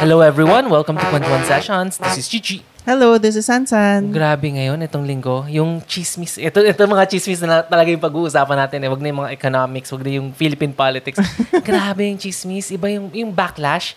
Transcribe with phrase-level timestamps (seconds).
[0.00, 2.00] Hello everyone, welcome to Kwentuhan Sessions.
[2.00, 2.64] This is Chichi.
[2.88, 4.08] Hello, this is Sansan.
[4.10, 6.40] Grabe ngayon itong linggo, yung chismis.
[6.40, 8.88] Ito ito mga chismis na talaga yung pag-uusapan natin eh.
[8.88, 11.20] Wag na yung mga economics, wag na yung Philippine politics.
[11.68, 13.92] Grabe yung chismis, iba yung yung backlash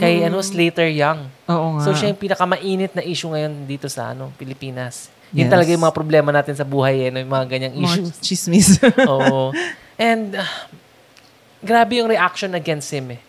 [0.00, 1.28] kay ano Slater Young.
[1.46, 1.84] Oo nga.
[1.84, 5.12] So siya yung pinakamainit na issue ngayon dito sa ano, Pilipinas.
[5.36, 5.52] Yun Yes.
[5.52, 7.20] talaga yung mga problema natin sa buhay eh, no?
[7.20, 8.12] yung mga ganyang Mga issues.
[8.20, 8.68] chismis.
[9.12, 9.52] Oo.
[10.00, 10.48] And ah,
[11.60, 13.20] grabe yung reaction against him eh.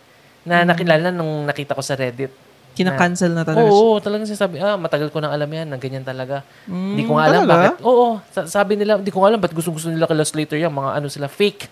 [0.44, 2.32] Na nakilala nung nakita ko sa Reddit.
[2.74, 3.78] Kinakancel na talaga siya.
[3.78, 6.42] Oo, talagang sinasabi, ah, matagal ko nang alam yan, na ganyan talaga.
[6.66, 7.54] Hindi Mm, ko nga alam talaga?
[7.70, 7.86] bakit.
[7.86, 10.98] Oo, sa- sabi nila, hindi ko nga alam ba't gusto-gusto nila kila Slater yan, mga
[10.98, 11.70] ano sila, fake.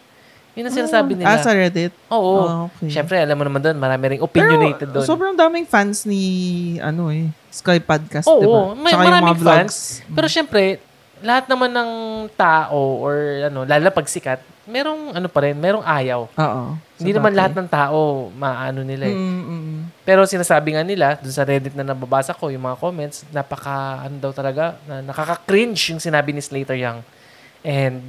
[0.53, 1.31] Yun ang sinasabi nila.
[1.31, 1.89] Ah, sa Reddit?
[2.07, 2.33] Oo.
[2.43, 2.91] Ah, okay.
[2.91, 5.01] Siyempre, alam mo naman doon, marami ring opinionated doon.
[5.01, 6.21] sobrang daming fans ni,
[6.77, 8.61] ano eh, Sky Podcast, Oo, diba?
[8.77, 9.77] may Tsaka maraming mga vlogs.
[10.05, 10.77] Pero siyempre,
[11.21, 11.91] lahat naman ng
[12.33, 16.29] tao or ano, lalo pag sikat, merong ano pa rin, merong ayaw.
[16.29, 16.63] Oo.
[16.97, 19.15] Hindi naman lahat ng tao maano nila eh.
[19.15, 19.81] Mm, mm, mm.
[20.05, 24.17] Pero sinasabi nga nila, dun sa Reddit na nababasa ko, yung mga comments, napaka, ano
[24.17, 27.01] daw talaga, na nakaka-cringe yung sinabi ni Slater Young.
[27.61, 28.01] And,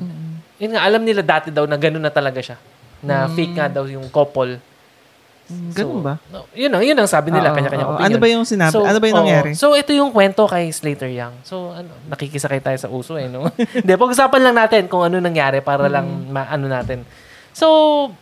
[0.56, 2.56] yun nga, alam nila dati daw na gano'n na talaga siya.
[3.04, 4.56] Na fake nga daw yung couple.
[5.44, 6.14] Mm, Ganun ba?
[6.28, 8.06] No, yun ang, yun ang sabi nila, Oo, kanya-kanya opinion.
[8.06, 8.72] Ano ba yung sinabi?
[8.74, 9.50] ano ba yung nangyari?
[9.52, 11.34] So, ito yung kwento kay Slater Young.
[11.42, 13.50] So, ano, nakikisakay tayo sa uso eh, no?
[13.74, 16.30] Hindi, pag-usapan lang natin kung ano nangyari para lang Mm.
[16.30, 17.02] maano natin.
[17.52, 17.68] So,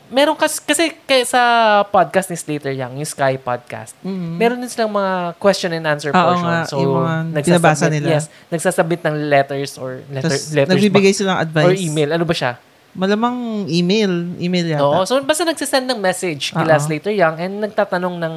[0.08, 1.38] meron kas kasi kay, sa
[1.84, 4.34] podcast ni Slater Young, yung Sky Podcast, Mm.
[4.34, 6.42] meron din silang mga question and answer Oo portion.
[6.44, 8.08] nga, so, yung mga nagsasubmit- nila.
[8.10, 11.62] Yes, nagsasubmit ng letters or letter, Tapos, letters nagbibigay silang advice.
[11.64, 12.10] or email.
[12.10, 12.58] Ano ba siya?
[12.91, 14.10] Malamang email.
[14.38, 14.83] Email yata.
[14.83, 15.02] Oo.
[15.06, 16.83] So, basta nagsasend ng message kila Oo.
[16.83, 18.34] Slater Young and nagtatanong ng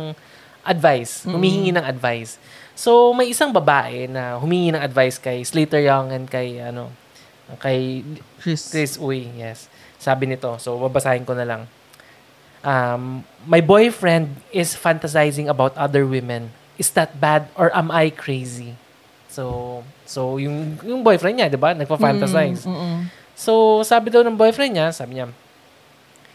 [0.64, 2.40] advice, humihingi ng advice.
[2.74, 6.90] So, may isang babae na humingi ng advice kay Slater Young and kay, ano,
[7.60, 8.02] kay
[8.40, 8.72] Chris.
[8.72, 9.68] Chris Uy, yes.
[10.00, 10.58] Sabi nito.
[10.58, 11.62] So, babasahin ko na lang.
[12.64, 16.56] Um, my boyfriend is fantasizing about other women.
[16.80, 18.80] Is that bad or am I crazy?
[19.28, 21.76] So, so yung, yung boyfriend niya, di ba?
[21.76, 22.64] Nagpa-fantasize.
[22.66, 23.00] Mm, mm,
[23.34, 25.30] So, sabi daw ng boyfriend niya, sabi niya,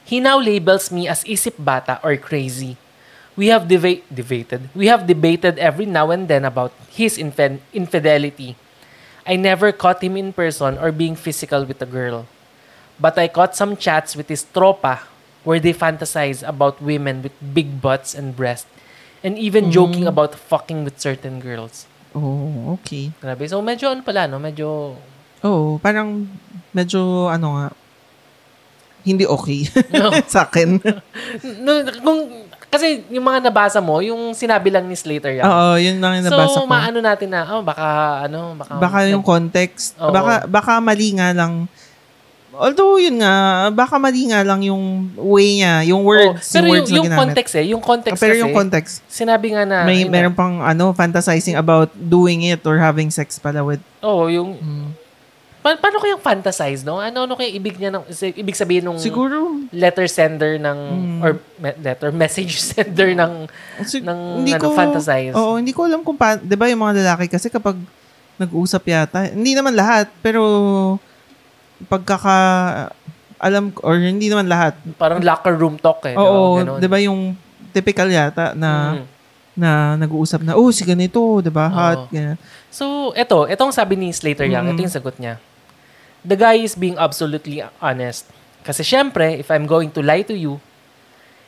[0.09, 2.81] He now labels me as isip bata or crazy.
[3.36, 4.66] We have deba- debated.
[4.75, 8.56] We have debated every now and then about his infe- infidelity.
[9.28, 12.25] I never caught him in person or being physical with a girl.
[12.98, 15.04] But I caught some chats with his tropa
[15.44, 18.66] where they fantasize about women with big butts and breasts
[19.22, 21.87] and even joking about fucking with certain girls.
[22.16, 23.12] Oh, okay.
[23.20, 23.47] Grabe.
[23.47, 24.41] So, medyo ano pala, no?
[24.41, 24.97] Medyo
[25.48, 26.28] Oo, parang
[26.70, 27.66] medyo ano nga,
[29.03, 29.64] hindi okay
[30.28, 30.76] sa akin.
[31.59, 32.28] no, kung,
[32.69, 35.44] kasi yung mga nabasa mo, yung sinabi lang ni Slater yan.
[35.44, 36.66] Oo, yun lang yung so, nabasa ko.
[36.66, 37.87] maano natin na, oh, baka,
[38.22, 40.12] ano, baka, baka yung context, Oo.
[40.12, 41.64] baka baka mali nga lang.
[42.50, 43.34] Although yun nga,
[43.70, 44.82] baka mali nga lang yung
[45.16, 47.20] way niya, yung Oh, words, pero yung yung, words yung ginamit.
[47.22, 50.58] context eh, yung context Ah, pero kasi, yung context, sinabi nga na, may meron pang
[50.58, 53.78] ano, fantasizing about doing it or having sex pala with.
[54.03, 54.91] oh, yung, Mm.
[55.69, 56.97] Pa- paano kayang fantasize, no?
[56.97, 61.21] Ano, ano kayang ibig niya, ng, ibig sabihin nung Siguro, letter sender ng, Mm.
[61.21, 63.45] or me- letter, message sender ng,
[63.83, 65.33] sig- ng ano, fantasize.
[65.33, 67.77] Oo, hindi ko alam kung pa, 'di ba yung mga lalaki kasi kapag
[68.34, 70.41] nag-usap yata, hindi naman lahat, pero
[71.85, 72.37] pagkaka
[73.39, 74.75] alam ko- or hindi naman lahat.
[74.97, 76.15] parang locker room talk eh.
[76.15, 76.77] Oo, no?
[76.77, 77.39] 'di ba yung
[77.71, 79.05] typical yata na Mm.
[79.55, 81.67] na nag-uusap na, oh, si ganito, 'di ba?
[81.69, 82.39] Hot, ganyan.
[82.69, 84.73] So, eto, etong sabi ni Slater Young, Mhm.
[84.73, 85.39] ito yung sagot niya.
[86.25, 88.27] The guy is being absolutely honest.
[88.62, 90.61] Kasi syempre, if I'm going to lie to you,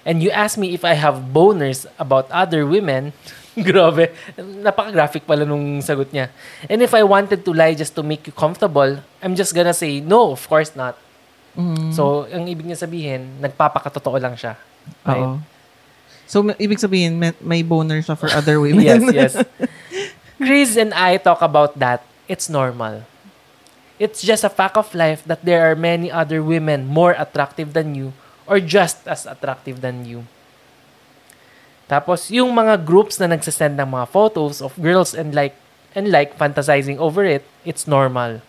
[0.07, 3.13] and you ask me if I have boners about other women,
[3.61, 4.09] grabe,
[4.39, 6.31] napaka-graphic pala nung sagot niya.
[6.71, 10.01] And if I wanted to lie just to make you comfortable, I'm just gonna say,
[10.01, 10.97] no, of course not.
[11.59, 14.55] Mm, So, ang ibig niya sabihin, nagpapakatotoo lang siya.
[15.05, 15.19] Right?
[15.21, 15.43] oo.
[16.31, 18.87] So, ibig sabihin, may, may boner siya for other women.
[18.87, 19.33] yes, yes.
[20.41, 22.07] Chris and I talk about that.
[22.31, 23.03] It's normal.
[24.01, 27.93] It's just a fact of life that there are many other women more attractive than
[27.93, 28.17] you
[28.49, 30.25] or just as attractive than you.
[31.85, 35.53] Tapos, yung mga groups na nagsasend ng mga photos of girls and like
[35.93, 38.41] and like fantasizing over it, it's normal.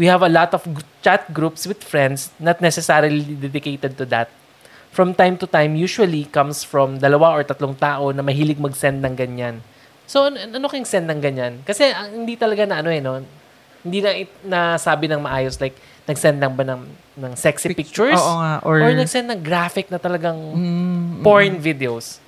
[0.00, 0.64] We have a lot of
[1.04, 4.32] chat groups with friends not necessarily dedicated to that.
[4.94, 9.14] From time to time, usually comes from dalawa or tatlong tao na mahilig mag-send ng
[9.18, 9.60] ganyan.
[10.08, 11.60] So, ano, ano kayong send ng ganyan?
[11.66, 13.20] Kasi ah, hindi talaga na ano eh, no?
[13.88, 15.56] Hindi na it, nasabi ng maayos.
[15.56, 15.74] Like,
[16.04, 16.82] nag-send lang ba ng,
[17.16, 18.14] ng sexy pictures?
[18.14, 18.60] Oo nga.
[18.62, 22.20] Or, Or nag-send ng graphic na talagang Mm, porn videos?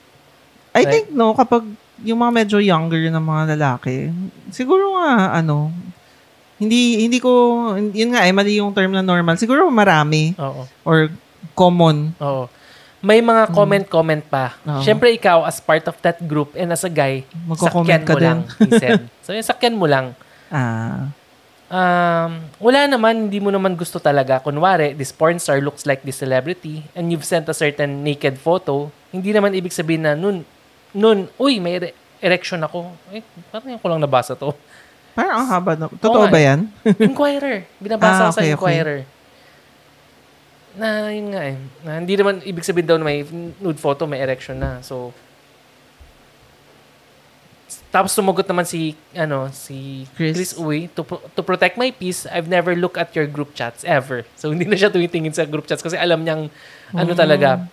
[0.71, 0.89] I Right?
[0.91, 1.65] think, no, kapag
[2.01, 4.09] yung mga medyo younger na mga lalaki,
[4.49, 5.69] siguro nga, ano,
[6.57, 7.31] hindi, hindi ko,
[7.75, 9.37] yun nga, eh, mali yung term na normal.
[9.37, 10.65] Siguro marami Oo.
[10.83, 11.09] or
[11.55, 12.13] common.
[12.19, 12.49] Oo.
[13.01, 14.53] may mga comment-comment pa.
[14.85, 18.19] Siyempre, ikaw, as part of that group and as a guy, Magko-comment sakyan ka mo
[18.19, 18.27] din.
[18.29, 19.01] lang, he said.
[19.25, 20.13] so, yung sakyan mo lang.
[20.51, 21.07] Ah.
[21.71, 24.43] Um, wala naman, hindi mo naman gusto talaga.
[24.43, 28.91] Kunwari, this porn star looks like this celebrity and you've sent a certain naked photo,
[29.15, 30.43] hindi naman ibig sabihin na nun,
[30.91, 32.91] nun, uy, may ere- erection ako.
[33.15, 34.51] Eh, parang yung ko lang nabasa to.
[35.15, 35.87] Parang ang haba na.
[35.87, 36.51] Totoo ba eh.
[36.51, 36.61] yan?
[37.11, 37.63] Inquirer.
[37.79, 38.55] Binabasa Ah, ko sa okay, okay.
[38.55, 39.01] Inquirer.
[40.75, 41.57] Na, yun nga eh.
[41.83, 43.23] Na, hindi naman ibig sabihin daw na may
[43.59, 44.83] nude photo, may erection na.
[44.83, 45.11] So,
[47.91, 50.35] tapos sumagot naman si ano si Chris.
[50.39, 51.03] Chris, Uy to,
[51.35, 54.79] to protect my peace I've never looked at your group chats ever so hindi na
[54.79, 56.47] siya tumitingin sa group chats kasi alam niyang
[56.95, 57.67] ano talaga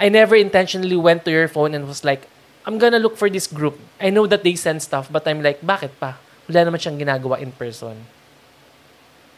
[0.00, 2.28] I never intentionally went to your phone and was like
[2.68, 5.64] I'm gonna look for this group I know that they send stuff but I'm like
[5.64, 7.96] bakit pa wala naman siyang ginagawa in person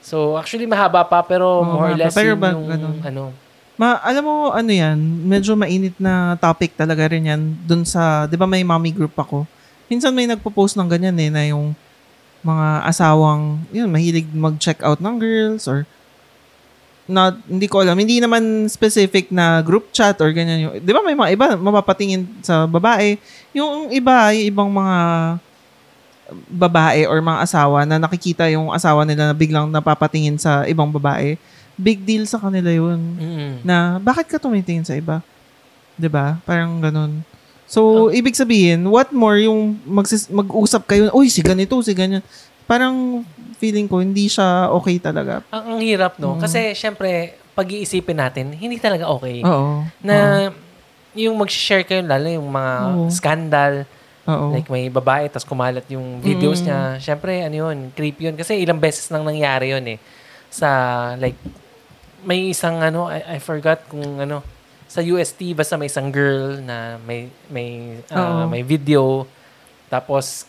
[0.02, 2.98] so actually mahaba pa pero Oo, more or less Pero ba yung ganun?
[3.06, 3.24] ano
[3.72, 7.40] Ma, alam mo, ano yan, medyo mainit na topic talaga rin yan.
[7.64, 9.48] Dun sa, di ba may mommy group ako?
[9.92, 11.76] Minsan may nagpo-post ng ganyan eh, na yung
[12.40, 15.84] mga asawang, yun, mahilig mag-check out ng girls or
[17.04, 18.00] not, hindi ko alam.
[18.00, 22.24] Hindi naman specific na group chat or ganyan yung, di ba may mga iba mapapatingin
[22.40, 23.20] sa babae.
[23.52, 24.96] Yung iba, yung ibang mga
[26.48, 31.36] babae or mga asawa na nakikita yung asawa nila na biglang napapatingin sa ibang babae,
[31.76, 35.24] big deal sa kanila yun mm, na bakit ka tumitingin sa iba?
[35.96, 36.40] 'Di ba?
[36.44, 37.24] Parang ganun.
[37.64, 37.80] So,
[38.10, 42.20] ibig sabihin, what more yung magsis- mag-usap kayo, uy, si ganito, si ganyan.
[42.64, 43.24] Parang
[43.56, 45.40] feeling ko, hindi siya okay talaga.
[45.48, 46.40] ang, ang hirap no Mm.
[46.40, 47.08] kasi syempre
[47.52, 49.86] pag-iisipin natin hindi talaga okay Oo.
[50.00, 50.48] na
[51.12, 53.06] yung mag-share kayo lalo yung mga Oo.
[53.08, 53.84] scandal
[54.24, 54.50] Oo.
[54.50, 56.64] like may babae tapos kumalat yung videos Mm.
[56.64, 59.98] niya syempre ano yun creepy yun kasi ilang beses nang nangyari yun eh
[60.48, 60.68] sa
[61.16, 61.36] like
[62.22, 64.40] may isang ano I, I forgot kung ano
[64.92, 68.52] sa UST basta may isang girl na may may ah, Oo.
[68.52, 69.24] may video
[69.88, 70.44] tapos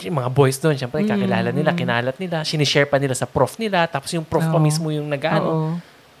[0.00, 1.08] yung mga boys doon syempre Mm.
[1.12, 4.64] kakilala nila kinalat nila sinishare pa nila sa prof nila tapos yung prof pa Oo.
[4.64, 5.70] mismo yung nag-ano Oo.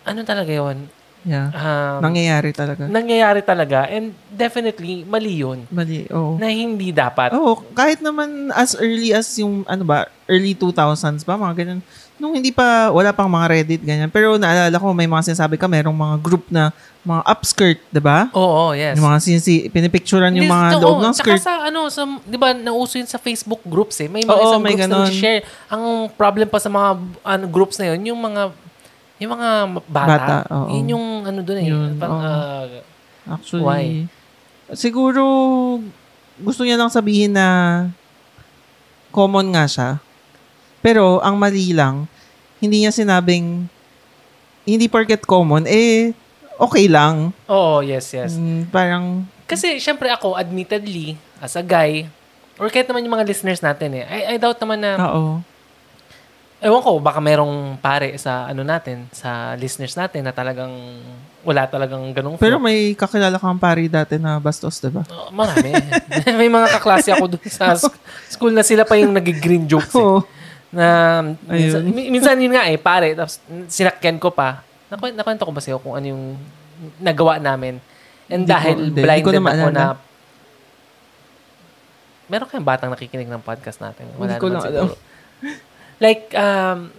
[0.04, 0.84] ano talaga yun
[1.22, 1.54] Yeah.
[1.54, 2.82] um, Nangyayari talaga.
[2.90, 6.02] nangyayari talaga and definitely mali yun Mali.
[6.10, 6.34] Oo.
[6.34, 7.30] na hindi dapat.
[7.30, 11.80] Oo, kahit naman as early as yung, ano ba, early 2000s ba, mga ganyan.
[12.22, 14.06] Nung hindi pa, wala pang mga Reddit, ganyan.
[14.06, 16.70] Pero naalala ko, may mga sinasabi ka, merong mga group na,
[17.02, 18.30] mga upskirt, di ba?
[18.30, 18.94] Oo, yes.
[18.94, 21.42] Yung mga sinisi, pinipicturean yung mga oo, loob ng skirt.
[21.42, 24.06] sa ano, sa, di ba, nauso yun sa Facebook groups eh.
[24.06, 25.42] May mga Oo, isang may groups na share.
[25.66, 26.88] Ang problem pa sa mga
[27.26, 28.54] ano, groups na yun, yung mga
[29.18, 29.50] yung mga
[29.86, 30.68] bata, Bata, oo.
[30.78, 31.66] yun yung ano doon eh.
[31.66, 32.26] Yun, Parang, oo.
[32.26, 33.86] ah, Actually, Why?
[34.78, 35.22] siguro,
[36.38, 37.46] gusto niya lang sabihin na
[39.10, 39.90] common nga siya.
[40.82, 42.10] Pero, ang mali lang,
[42.58, 43.70] hindi niya sinabing,
[44.66, 46.10] hindi porket common, eh,
[46.58, 47.30] okay lang.
[47.46, 48.34] oo, yes, yes.
[48.34, 52.06] Mm, parang, Kasi, syempre ako, admittedly, as a guy,
[52.58, 55.42] or kahit naman yung mga listeners natin eh, I, I doubt naman na, oo.
[56.62, 60.70] ewan ko, baka merong pare sa ano natin, sa listeners natin na talagang
[61.42, 65.02] wala talagang ganong Pero may kakilala kang pari dati na bastos, diba?
[65.10, 65.74] Oh, marami.
[66.38, 67.74] May mga kaklase ako dun sa
[68.32, 70.41] school na sila pa yung nag-green jokes eh.
[70.72, 72.08] Na, minsan, Ayun.
[72.08, 73.36] minsan yun nga eh, pare, tapos
[73.68, 74.64] sinakyan ko pa.
[74.88, 76.24] Nakwento, nakwento ko ba sa'yo kung ano yung
[76.98, 77.76] nagawa namin?
[78.26, 79.76] And Hindi ko- dahil hindi, hindi ko blinded na ako maalala.
[79.76, 79.84] na
[82.26, 84.08] meron kayong batang nakikinig ng podcast natin.
[84.16, 84.94] Wala Hindi ko naman lang siguro.
[86.02, 86.90] Like, um,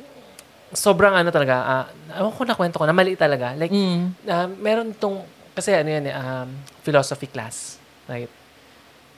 [0.71, 3.51] sobrang ano talaga, uh, ewan ko na kwento ko, na mali talaga.
[3.53, 4.15] Like, Mm.
[4.23, 6.47] uh, meron tong, kasi ano yan eh, um,
[6.81, 7.75] philosophy class.
[8.05, 8.31] Right?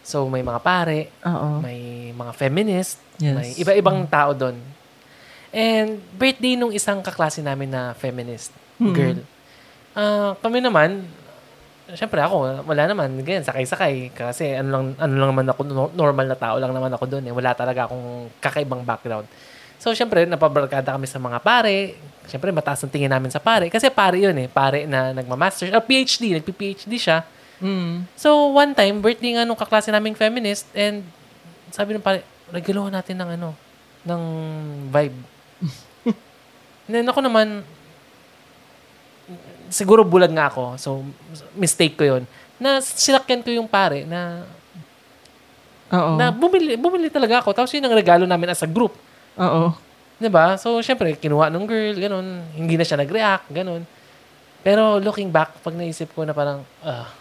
[0.05, 1.65] So, may mga pare, Oo.
[1.65, 3.33] may mga feminist, Yes.
[3.33, 4.53] may iba-ibang tao doon.
[5.49, 8.93] And birthday nung isang kaklase namin na feminist Hmm.
[8.93, 9.17] girl.
[9.95, 11.07] Ah, kami naman,
[11.93, 14.11] syempre ako, wala naman, ganyan, sakay-sakay.
[14.11, 17.25] Kasi ano lang, ano lang naman ako, no- normal na tao lang naman ako doon.
[17.25, 17.33] Eh.
[17.33, 19.25] Wala talaga akong kakaibang background.
[19.79, 21.95] So, syempre, napabarkada kami sa mga pare.
[22.25, 23.69] Syempre, mataas ang tingin namin sa pare.
[23.69, 24.47] Kasi pare yun eh.
[24.49, 25.69] Pare na nagmamaster.
[25.69, 26.35] Uh, PhD.
[26.35, 27.21] Nagpi-PhD siya.
[27.63, 28.03] Mm.
[28.19, 31.07] So, one time, birthday nga nung kaklase naming feminist, and
[31.71, 33.49] sabi ng pare, regalohan natin ng ano,
[34.05, 34.21] ng
[34.91, 35.17] vibe.
[36.85, 37.63] and then ako naman,
[39.71, 41.01] siguro bulag nga ako, so
[41.57, 42.23] mistake ko yun,
[42.61, 44.45] na sinakyan ko yung pare na,
[45.91, 46.15] Oo.
[46.15, 47.51] na bumili, bumili talaga ako.
[47.51, 48.95] Tapos yun ang regalo namin as a group.
[49.35, 49.75] Oo.
[50.15, 50.55] 'Di ba?
[50.55, 52.47] So, syempre, kinuha nung girl, ganun.
[52.55, 53.83] Hindi na siya nag-react, ganun.
[54.63, 57.11] Pero looking back, pag naisip ko na parang, ah,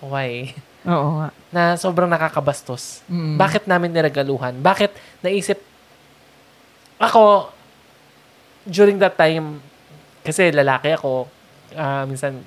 [0.00, 0.52] why?
[0.88, 1.28] Oo nga.
[1.52, 3.04] na sobrang nakakabastos.
[3.04, 3.36] Mm.
[3.36, 4.56] Bakit namin niregaluhan?
[4.64, 5.60] Bakit naisip
[6.96, 7.52] ako
[8.64, 9.60] during that time
[10.24, 11.28] kasi lalaki ako
[11.76, 12.40] ah, minsan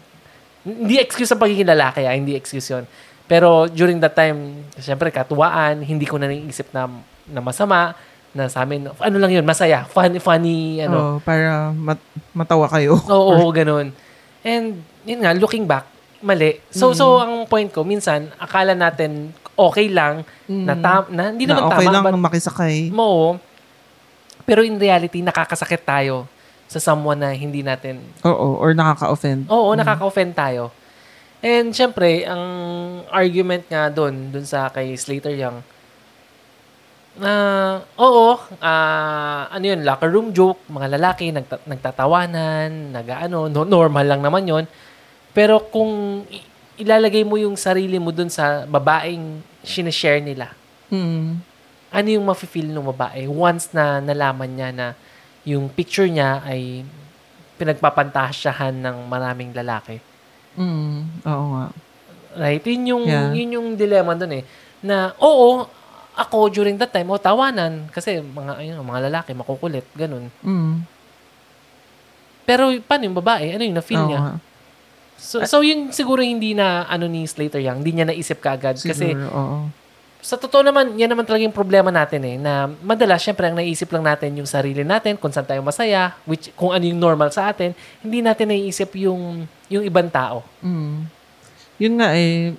[0.63, 2.87] Hindi excuse ang pagiging lalaki, ah, hindi excuse yun.
[3.27, 6.87] Pero during that time, syempre katuwaan, hindi ko na naisip na,
[7.27, 7.91] na masama,
[8.31, 10.95] na sa amin, ano lang yun, masaya, funny, funny, ano.
[10.95, 12.95] Oo, para mat- matawa kayo.
[12.95, 13.91] Oo, oo, ganun.
[14.39, 15.83] And, yun nga, looking back,
[16.23, 16.57] mali.
[16.71, 21.59] So, so ang point ko, minsan, akala natin okay lang, na, tam- na hindi na
[21.59, 22.89] naman okay tama, lang but makisakay.
[22.89, 23.37] mo,
[24.43, 26.25] pero in reality, nakakasakit tayo
[26.65, 29.45] sa someone na hindi natin, Oo, or nakaka-offend.
[29.45, 30.73] oo, nakaka-offend tayo.
[31.43, 32.43] And syempre, ang
[33.11, 35.59] argument nga doon, doon sa kay Slater Young,
[37.13, 37.31] na
[37.93, 44.21] oo, ah, ano yun, locker room joke, mga lalaki, nagta- nagtatawanan, nag-ano, no, normal lang
[44.23, 44.65] naman yon
[45.33, 46.23] Pero kung
[46.77, 50.53] ilalagay mo yung sarili mo dun sa babaeng sinishare nila,
[50.89, 51.41] Mm.
[51.89, 54.87] ano yung mafe-feel ng babae once na nalaman niya na
[55.43, 56.85] yung picture niya ay
[57.57, 59.97] pinagpapantasyahan ng maraming lalaki.
[60.53, 61.25] Mm.
[61.25, 61.65] Oo nga.
[62.35, 62.61] Right?
[62.61, 63.29] Yun yung, Yeah.
[63.33, 64.43] yun yung dilemma dun eh.
[64.81, 65.65] Na, oo,
[66.13, 67.89] ako during that time, oh, tawanan.
[67.89, 70.29] Kasi mga, ayun, mga lalaki, makukulit, ganun.
[70.41, 70.85] Mm.
[72.43, 73.55] Pero paano yung babae?
[73.55, 74.19] Ano yung na-feel Oo niya?
[74.19, 74.33] nga.
[75.23, 78.75] So, so yun siguro hindi na ano ni Slater Young, hindi niya naisip kaagad.
[78.75, 79.57] Kasi Siguro, oo.
[80.19, 82.35] sa totoo naman, yan naman talaga yung problema natin eh.
[82.35, 86.51] Na madalas, syempre, ang naisip lang natin yung sarili natin, kung saan tayo masaya, which,
[86.59, 87.71] kung ano yung normal sa atin,
[88.03, 90.43] hindi natin naiisip yung, yung ibang tao.
[90.59, 91.07] Mm.
[91.79, 92.51] Yun nga eh.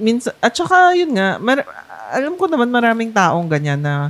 [0.00, 1.68] Minsan, at saka yun nga, mar-
[2.08, 4.08] alam ko naman maraming taong ganyan na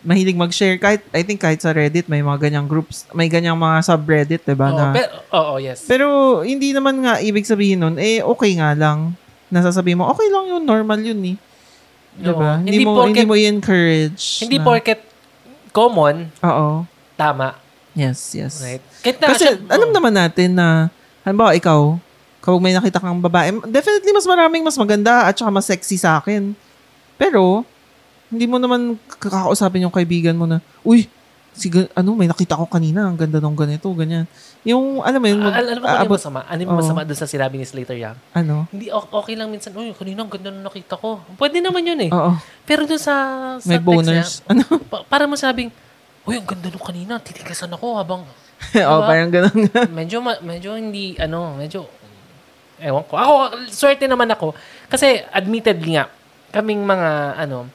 [0.00, 0.76] mahilig mag-share.
[0.76, 4.72] Kahit, I think kahit sa Reddit, may mga ganyang groups, may ganyang mga subreddit, diba?
[4.72, 5.84] Oo, na, pero, oo, yes.
[5.84, 6.06] pero
[6.40, 9.12] hindi naman nga ibig sabihin nun, eh okay nga lang.
[9.50, 11.36] Nasasabihin mo, okay lang yun, normal yun eh.
[12.16, 12.32] Diba?
[12.32, 12.58] Oo.
[12.64, 14.24] Hindi, Hindi mo, porket- hindi mo i-encourage.
[14.40, 15.00] hindi na- porket
[15.70, 16.88] common, Oo.
[17.14, 17.54] tama.
[17.92, 18.62] Yes, yes.
[18.62, 18.82] Right?
[19.02, 20.88] Kahit na, Kasi siya- alam naman natin na,
[21.26, 21.98] halimbawa ikaw,
[22.40, 26.16] kapag may nakita kang babae, definitely mas maraming mas maganda at saka mas sexy sa
[26.16, 26.56] akin.
[27.20, 27.68] Pero,
[28.30, 31.10] hindi mo naman kakausapin yung kaibigan mo na, uy,
[31.50, 34.24] si, ano, may nakita ko kanina, ang ganda nung ganito, ganyan.
[34.62, 36.40] Yung, alam mo yun, mag, Al- alam mo kung ano masama?
[36.46, 38.16] Ano yung masama doon sa sinabi ni Slater Young?
[38.32, 41.18] ano, Hindi, okay lang minsan, uy, kanina ang ganda nung nakita ko.
[41.34, 42.10] Pwede naman yun eh.
[42.10, 43.14] oo, Pero doon sa,
[43.58, 44.30] sa may text boners.
[44.50, 44.62] Ano?
[44.62, 45.74] niya, pa- para mo sabing,
[46.22, 48.22] uy, ang ganda nung kanina, titigasan ako habang,
[48.86, 49.56] Oo, parang ganun
[49.98, 51.88] medyo, ma- medyo hindi, ano, medyo,
[52.78, 53.14] ewan ko.
[53.18, 53.32] Ako,
[53.68, 54.54] swerte naman ako.
[54.86, 56.06] Kasi, admittedly nga,
[56.54, 57.66] kaming mga, ano,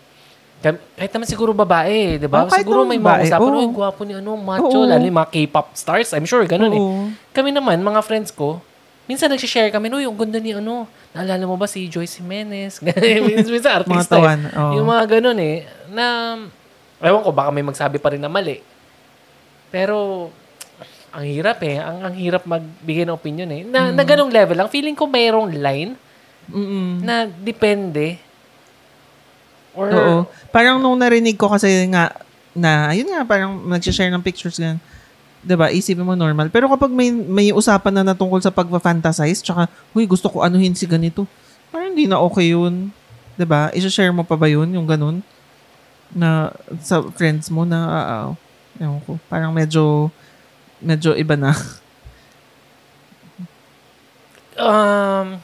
[0.73, 2.45] kahit naman siguro babae, di ba?
[2.45, 4.87] Oh, siguro may babae, mga usapan, uy, gwapo ni ano, macho, Oo.
[4.87, 6.09] lalo yung mga K-pop stars.
[6.11, 6.81] I'm sure, ganun eh.
[6.81, 7.11] Oo.
[7.29, 8.57] Kami naman, mga friends ko,
[9.05, 12.79] minsan nagsishare kami, uy, ang ganda ni ano, naalala mo ba si Joyce Jimenez?
[12.83, 14.39] minsan, minsan Mga artista tawan.
[14.41, 14.57] eh.
[14.57, 14.71] oo.
[14.79, 15.55] Yung mga ganun eh,
[15.91, 16.05] na,
[17.03, 18.63] ewan ko, baka may magsabi pa rin na mali.
[19.69, 20.29] Pero,
[21.15, 21.79] ang hirap eh.
[21.79, 23.63] Ang, ang hirap magbigay ng opinion eh.
[23.63, 24.67] Na, na ganong level lang.
[24.67, 25.95] Feeling ko mayroong line
[26.51, 26.99] Mm-mm.
[27.01, 28.19] na depende.
[29.75, 30.17] Or, Oo.
[30.55, 32.15] Parang nung narinig ko kasi nga,
[32.55, 34.79] na, ayun nga, parang nagsishare ng pictures ganyan.
[35.45, 36.49] 'Di ba Isipin mo normal.
[36.49, 40.89] Pero kapag may, may usapan na natungkol sa pagpa-fantasize, tsaka, huy, gusto ko anuhin si
[40.89, 41.27] ganito.
[41.69, 42.89] Parang hindi na okay yun.
[43.37, 45.21] 'Di ba I-share mo pa ba yun, yung ganun?
[46.15, 46.49] Na,
[46.81, 48.27] sa friends mo na, ah,
[48.79, 50.09] ewan ko, parang medyo,
[50.79, 51.51] medyo iba na.
[54.57, 55.37] um,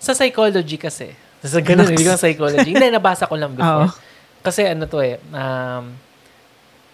[0.00, 1.12] sa psychology kasi,
[1.48, 2.70] sa ganun, hindi ko sa psychology.
[2.70, 3.86] Hindi, nabasa ko lang before.
[3.86, 3.94] Oo.
[4.40, 5.90] Kasi ano to eh, um,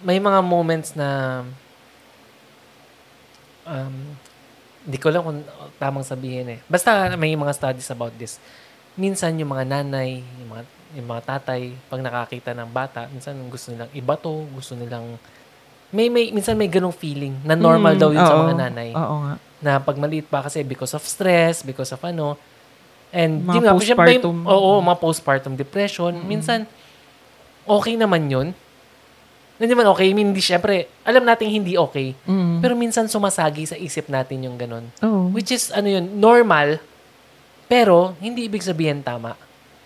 [0.01, 1.43] may mga moments na
[3.65, 3.95] um,
[4.83, 5.41] hindi ko lang kung
[5.77, 6.59] tamang sabihin eh.
[6.67, 8.43] Basta may mga studies about this.
[8.93, 13.71] Minsan yung mga nanay, yung mga, yung mga tatay, pag nakakita ng bata, minsan gusto
[13.71, 15.17] nilang ibato, gusto nilang
[15.89, 18.43] may, may minsan may ganong feeling na normal Mm, daw yun sa oo.
[18.43, 19.35] mga nanay Oo nga.
[19.61, 22.35] na pag maliit pa kasi because of stress, because of ano.
[23.13, 24.37] And Mga yun nga, postpartum.
[24.49, 26.17] Oo, mga postpartum depression.
[26.25, 26.65] Minsan,
[27.69, 28.57] okay naman yun.
[29.63, 32.19] Hindi man okay, I mean, hindi, syempre, alam natin hindi okay.
[32.27, 32.59] Mm.
[32.59, 34.91] Pero minsan sumasagi sa isip natin yung ganun.
[35.05, 35.31] Oo.
[35.31, 36.83] Which is, ano yun, normal,
[37.71, 39.39] pero hindi ibig sabihin tama.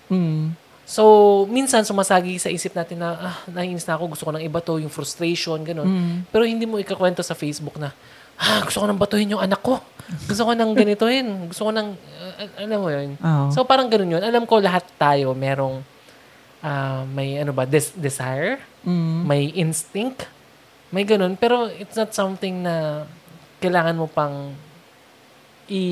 [0.08, 0.56] Mm.
[0.86, 1.02] So,
[1.50, 4.80] minsan sumasagi sa isip natin na, ah, naiinis na ako, gusto ko ng iba to,
[4.80, 5.90] yung frustration, ganun.
[5.90, 6.16] Mm.
[6.30, 7.90] Pero hindi mo ikakwento sa Facebook na,
[8.38, 9.82] ah, gusto ko nang batuhin yung anak ko.
[10.24, 11.50] Gusto ko nang ganitoin.
[11.50, 11.98] Gusto ko nang,
[12.56, 13.16] alam mo yun.
[13.16, 13.44] Oo.
[13.50, 14.22] So, parang ganun yun.
[14.22, 15.80] Alam ko lahat tayo merong,
[16.60, 19.20] ah, may ano ba, des- desire, Mm.
[19.26, 20.28] may instinct,
[20.90, 21.34] may ganun.
[21.34, 23.04] Pero it's not something na
[23.58, 24.54] kailangan mo pang
[25.66, 25.82] i,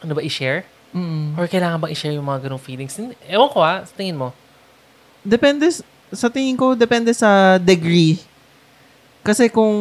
[0.00, 0.64] ano ba, i-share?
[0.94, 1.36] Mm.
[1.36, 2.94] Or kailangan bang i-share yung mga ganung feelings?
[3.26, 4.30] Ewan ko ah, sa tingin mo.
[5.20, 5.68] Depende,
[6.14, 8.20] sa tingin ko, depende sa degree.
[9.24, 9.72] Kasi kung,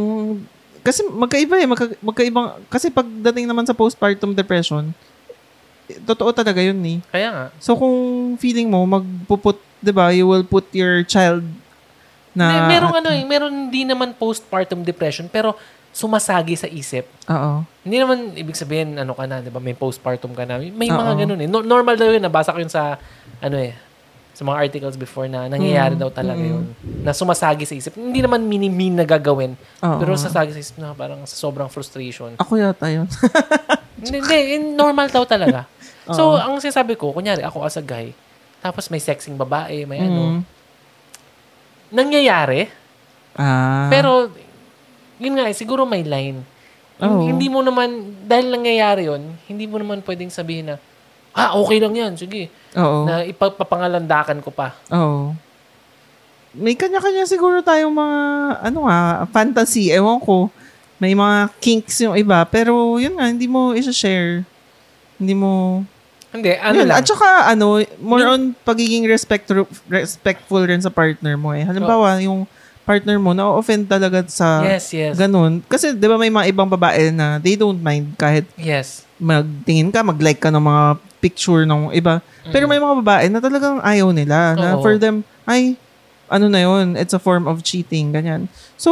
[0.83, 1.67] kasi magkaiba eh.
[1.67, 4.91] Magka, magkaibang, kasi pagdating naman sa postpartum depression,
[6.03, 6.99] totoo talaga yun eh.
[7.09, 7.45] Kaya nga.
[7.57, 7.95] So kung
[8.37, 11.43] feeling mo, magpuput, di ba, you will put your child
[12.35, 12.67] na...
[12.67, 15.55] May, merong ano eh, meron hindi naman postpartum depression, pero
[15.93, 17.05] sumasagi sa isip.
[17.29, 17.61] Oo.
[17.85, 19.61] Hindi naman ibig sabihin ano ka na, 'di ba?
[19.61, 20.57] May postpartum ka na.
[20.57, 20.97] May Oo.
[20.97, 21.45] mga ganun eh.
[21.45, 22.97] No- normal daw 'yun, nabasa ko 'yun sa
[23.37, 23.77] ano eh
[24.33, 26.49] sa mga articles before na nangyayari Mm, daw talaga mm.
[26.49, 26.65] 'yun.
[27.05, 27.93] Na sumasagi sa isip.
[27.93, 29.97] Hindi naman mini-mean na gagawin, Oo.
[30.01, 32.33] pero sasagi sa isip na parang sa sobrang frustration.
[32.35, 33.05] Ako yata yun.
[34.01, 35.69] hindi, hindi, normal daw talaga.
[36.09, 36.17] Oo.
[36.17, 38.09] so, ang sinasabi ko, kunyari ako as a guy,
[38.59, 40.41] tapos may sexing babae, may ano, Mm.
[41.93, 42.67] nangyayari,
[43.37, 43.89] Ah.
[43.89, 44.29] pero
[45.17, 46.41] yun nga eh, siguro may line.
[47.01, 47.25] Oo.
[47.25, 50.75] Hindi mo naman, dahil nangyayari yun, hindi mo naman pwedeng sabihin na,
[51.33, 52.49] ah, okay lang yan, sige.
[52.77, 53.09] Oo.
[53.09, 54.77] Na ipapapangalandakan ko pa.
[54.93, 55.33] Oo.
[56.53, 58.19] May kanya-kanya siguro tayong mga,
[58.61, 59.89] ano nga, fantasy.
[59.89, 60.53] Ewan ko.
[61.01, 62.45] May mga kinks yung iba.
[62.45, 64.45] Pero, yun nga, hindi mo isa-share.
[65.17, 65.81] Hindi mo...
[66.29, 66.97] Hindi, ano Yun, lang.
[67.01, 69.49] At saka, ano, more on pagiging respect,
[69.89, 71.61] respectful rin sa partner mo eh.
[71.61, 72.49] Halimbawa, yung
[72.85, 75.13] partner mo, na-offend talaga sa yes, yes.
[75.15, 75.61] ganun.
[75.69, 79.07] Kasi, di ba may mga ibang babae na they don't mind kahit yes.
[79.21, 80.83] magtingin ka, mag-like ka ng mga
[81.23, 82.19] picture ng iba.
[82.51, 84.53] Pero may mga babae na talagang ayaw nila.
[84.53, 84.83] Na Oo.
[84.83, 85.79] for them, ay,
[86.27, 88.51] ano na yun, it's a form of cheating, ganyan.
[88.75, 88.91] So,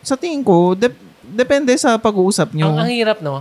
[0.00, 2.68] sa tingin ko, dep- depende sa pag-uusap nyo.
[2.68, 3.40] Ang, ang hirap, no?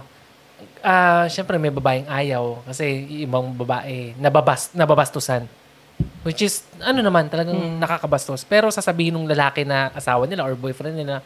[0.79, 2.87] Ah, syempre may babaeng ayaw kasi
[3.19, 5.43] ibang babae nababas nababastusan.
[6.23, 7.83] Which is ano naman talagang Hmm.
[7.83, 8.47] nakakabastos.
[8.47, 11.19] Pero sasabihin ng lalaki na asawa nila or boyfriend nila,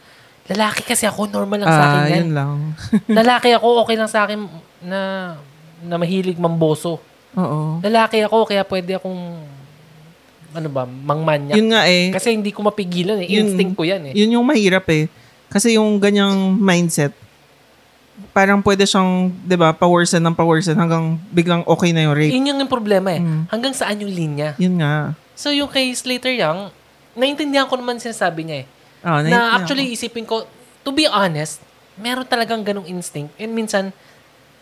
[0.44, 2.18] lalaki kasi ako normal lang sa akin Ah, yan.
[2.18, 2.54] yun lang.
[3.22, 4.38] lalaki ako okay lang sa akin
[4.82, 5.00] na
[5.84, 6.98] na mahilig mamboso.
[7.36, 7.78] Oo.
[7.84, 9.20] Lalaki ako kaya pwede akong
[10.54, 11.58] ano ba, mangmanya.
[11.58, 12.14] Yun nga eh.
[12.14, 13.28] Kasi hindi ko mapigilan eh.
[13.28, 14.14] Yun- Instinct ko yan eh.
[14.14, 15.10] Yun yung mahirap eh.
[15.50, 17.10] Kasi yung ganyang mindset,
[18.30, 22.30] parang pwede siyang, di ba, paworsen ng paworsen hanggang biglang okay na yung rape.
[22.30, 23.22] Yun yung problema eh.
[23.22, 23.50] Mm.
[23.50, 24.54] Hanggang saan yung linya?
[24.62, 25.18] Yun nga.
[25.34, 26.70] So yung kay Slater Young,
[27.18, 28.66] naintindihan ko naman sinasabi niya eh.
[29.04, 30.46] Ah, na actually isipin ko,
[30.86, 31.60] to be honest,
[31.98, 33.34] meron talagang ganong instinct.
[33.36, 33.90] And minsan,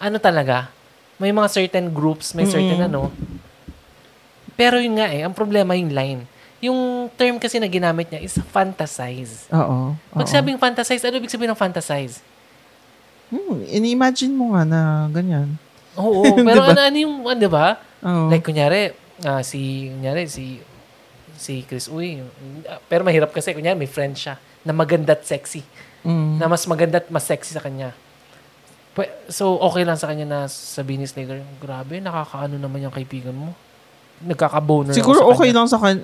[0.01, 0.73] ano talaga,
[1.21, 2.89] may mga certain groups, may certain Mm-mm.
[2.89, 3.03] ano.
[4.57, 6.21] Pero yun nga eh, ang problema yung line.
[6.63, 9.51] Yung term kasi na ginamit niya is fantasize.
[9.51, 9.99] Oo.
[10.15, 12.23] Pag sabing fantasize, ano ibig sabihin ng fantasize?
[13.33, 15.57] Hmm, ini-imagine mo nga na ganyan.
[15.97, 16.73] Oo, pero Diba?
[16.77, 17.81] ano, ano yung, ano, ba?
[18.05, 18.29] Oo.
[18.29, 18.93] Like, kunyari,
[19.25, 20.61] ah, si, kunyari, si,
[21.41, 22.23] si Chris Uy,
[22.69, 25.65] ah, pero mahirap kasi, kunyari, may friend siya na maganda at sexy.
[26.07, 26.39] Mm.
[26.39, 27.91] Na mas maganda at mas sexy sa kanya.
[29.33, 33.57] So, okay lang sa kanya na sabihin ni Slater, grabe, nakakaano naman yung kaibigan mo.
[34.23, 35.57] Nagkaka-boner Siguro sa okay kanya.
[35.59, 36.03] lang sa kanya,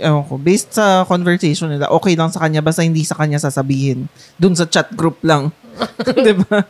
[0.00, 4.08] ewan ko, based sa conversation nila, okay lang sa kanya, basta hindi sa kanya sasabihin.
[4.40, 5.52] Dun sa chat group lang.
[6.26, 6.64] Di ba?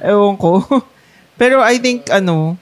[0.00, 0.62] Ewan ko.
[1.40, 2.54] Pero I think, ano,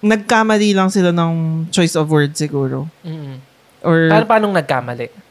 [0.00, 2.88] nagkamali lang sila ng choice of words siguro.
[3.04, 3.36] Mm.
[3.84, 5.27] Or, Paano, paano nagkamali?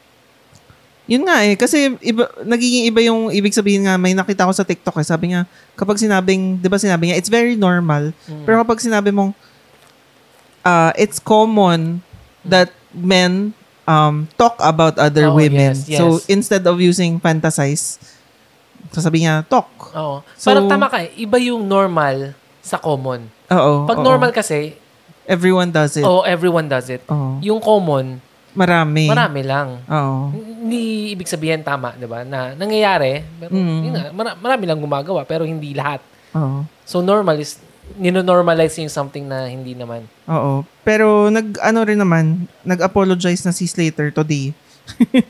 [1.08, 4.60] Yun nga eh, kasi iba, nagiging iba yung ibig sabihin nga, may nakita ko sa
[4.62, 8.12] TikTok eh, sabi nga, kapag sinabing, di ba sinabi niya, it's very normal.
[8.28, 8.44] Mm.
[8.44, 9.32] Pero kapag sinabi mong,
[10.68, 12.04] uh, it's common
[12.44, 13.56] that men
[13.88, 15.72] um, talk about other Oh, women.
[15.72, 15.96] yes, yes.
[15.96, 17.96] So, instead of using fantasize,
[18.92, 19.68] sasabi niya, talk.
[19.96, 20.20] Oo.
[20.36, 21.16] So- Parang tama ka, eh.
[21.16, 23.32] iba yung normal sa common.
[23.48, 23.88] Oo.
[23.88, 24.04] Pag oo.
[24.04, 24.76] normal kasi,
[25.28, 26.04] Everyone does it.
[26.04, 27.00] oh, everyone does it.
[27.08, 27.36] Oo.
[27.40, 28.20] Yung common,
[28.56, 29.08] Marami.
[29.08, 29.68] marami lang.
[29.84, 30.32] Oo.
[30.68, 32.22] Hindi ibig sabihin tama, 'di ba?
[32.22, 33.80] Na nangyayari, pero Mm.
[33.80, 36.04] yun nga, mara- marami lang gumagawa pero hindi lahat.
[36.36, 36.68] Oo.
[36.84, 37.56] So normal is
[37.96, 40.04] nino-normalize yung something na hindi naman.
[40.28, 40.60] Oo.
[40.84, 42.24] Pero nag ano rin naman,
[42.60, 44.52] nag-apologize na si Slater today.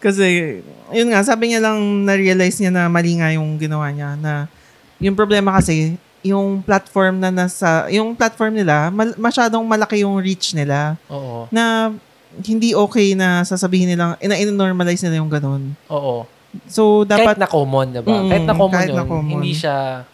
[0.00, 4.48] kasi yun nga, sabi niya lang na-realize niya na mali nga yung ginawa niya na
[4.96, 10.56] yung problema kasi yung platform na nasa yung platform nila mal- masyadong malaki yung reach
[10.56, 11.44] nila Oo.
[11.50, 11.92] na
[12.42, 15.78] hindi okay na sasabihin nilang ina normalize nila yung ganun.
[15.92, 16.26] Oo.
[16.66, 18.14] So dapat kahit na common, 'di ba?
[18.14, 19.32] Mm, kahit na common kahit na yun, common.
[19.38, 20.06] hindi siya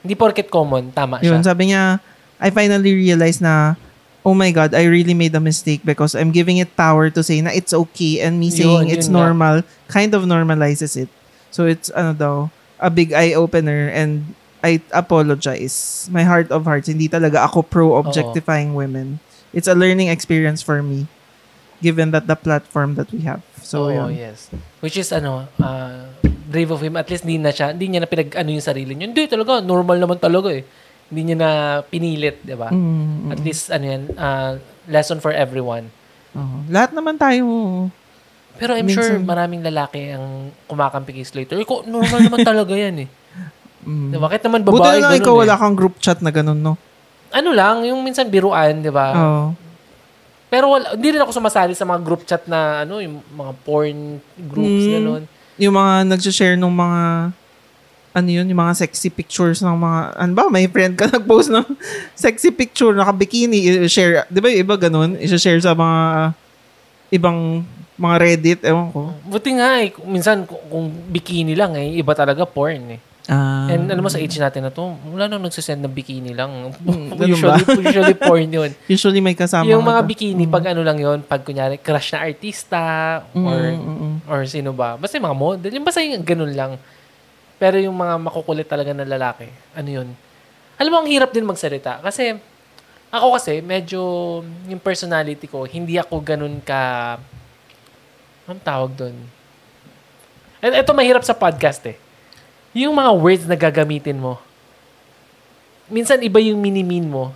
[0.00, 1.52] hindi porket common, tama Yun, siya.
[1.52, 2.00] sabi niya,
[2.40, 3.76] I finally realized na,
[4.24, 7.44] oh my God, I really made a mistake because I'm giving it power to say
[7.44, 9.20] na it's okay and me Yun, saying yun it's nga.
[9.20, 9.56] normal
[9.92, 11.12] kind of normalizes it.
[11.52, 12.36] So it's, ano daw,
[12.80, 14.32] a big eye-opener and
[14.64, 16.08] I apologize.
[16.08, 19.20] My heart of hearts, hindi talaga ako pro-objectifying women.
[19.52, 21.12] It's a learning experience for me
[21.80, 23.40] given that the platform that we have.
[23.60, 24.16] So, Oo, yun.
[24.16, 24.48] yes.
[24.80, 26.08] Which is ano, uh,
[26.46, 26.96] brave of him.
[26.96, 29.10] At least hindi na siya, hindi niya na pinag ano yung sarili niya.
[29.10, 30.64] Hindi talaga, normal naman talaga eh.
[31.10, 31.50] Hindi niya na
[31.82, 32.70] pinilit, 'di ba?
[32.70, 32.78] Mm,
[33.26, 33.30] mm.
[33.34, 34.52] At least ano yan, uh,
[34.86, 35.90] lesson for everyone.
[36.34, 36.62] Oo.
[36.70, 37.44] Lahat naman tayo
[38.60, 41.56] Pero I'm sure Minsan- maraming lalaki ang kumakampi kay Slater.
[41.56, 43.08] Ikaw, normal naman talaga yan eh.
[43.88, 44.12] Mm.
[44.12, 44.28] Diba?
[44.28, 45.40] Kahit naman Buti babae, na lang ikaw eh.
[45.48, 46.76] wala kang group chat na ganun, no?
[47.32, 49.06] Ano lang, yung minsan biruan, di ba?
[49.16, 49.44] Oo.
[50.50, 54.18] Pero wala, hindi rin ako sumasali sa mga group chat na ano, yung mga porn
[54.36, 54.94] groups, Mm.
[54.98, 55.22] gano'n.
[55.60, 57.02] Yung mga nag-share ng mga
[58.10, 61.62] ano yun, yung mga sexy pictures ng mga, ano ba, may friend ka nag-post ng
[62.18, 66.34] sexy picture, naka-bikini, i-share, di ba yung iba ganun, i-share sa mga
[67.14, 67.62] ibang
[67.94, 69.14] mga Reddit, ewan ko.
[69.22, 73.00] Buti nga eh, minsan kung, kung bikini lang eh, iba talaga porn eh.
[73.30, 73.70] Ah.
[73.70, 76.50] And alam mo sa age natin na to, wala nang nagsisend ng bikini lang.
[76.82, 78.70] Mm, usually, usually porn yun.
[78.90, 82.82] usually may kasama yung mga bikini, pag ano lang yun, pag kunyari crush na artista,
[83.30, 84.16] or Mm, mm, mm.
[84.26, 86.72] or sino ba, basta yung mga model, yung basta yung ganun lang.
[87.60, 89.46] Pero yung mga makukulit talaga na lalaki,
[89.78, 90.08] ano yun?
[90.80, 92.00] Alam mo, ang hirap din magsalita.
[92.02, 92.34] Kasi,
[93.12, 94.00] ako kasi, medyo,
[94.66, 97.14] yung personality ko, hindi ako ganun ka,
[98.48, 99.14] anong tawag doon?
[100.58, 102.09] Ito mahirap sa podcast eh.
[102.72, 104.38] Yung mga words na gagamitin mo,
[105.90, 107.34] minsan iba yung minimin mo,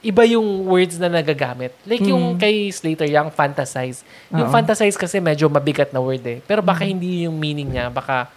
[0.00, 1.74] iba yung words na nagagamit.
[1.84, 4.06] Like yung kay Slater Young, fantasize.
[4.30, 4.54] Yung Oo.
[4.54, 6.38] fantasize kasi medyo mabigat na word eh.
[6.46, 8.30] Pero baka hindi yung meaning niya, baka,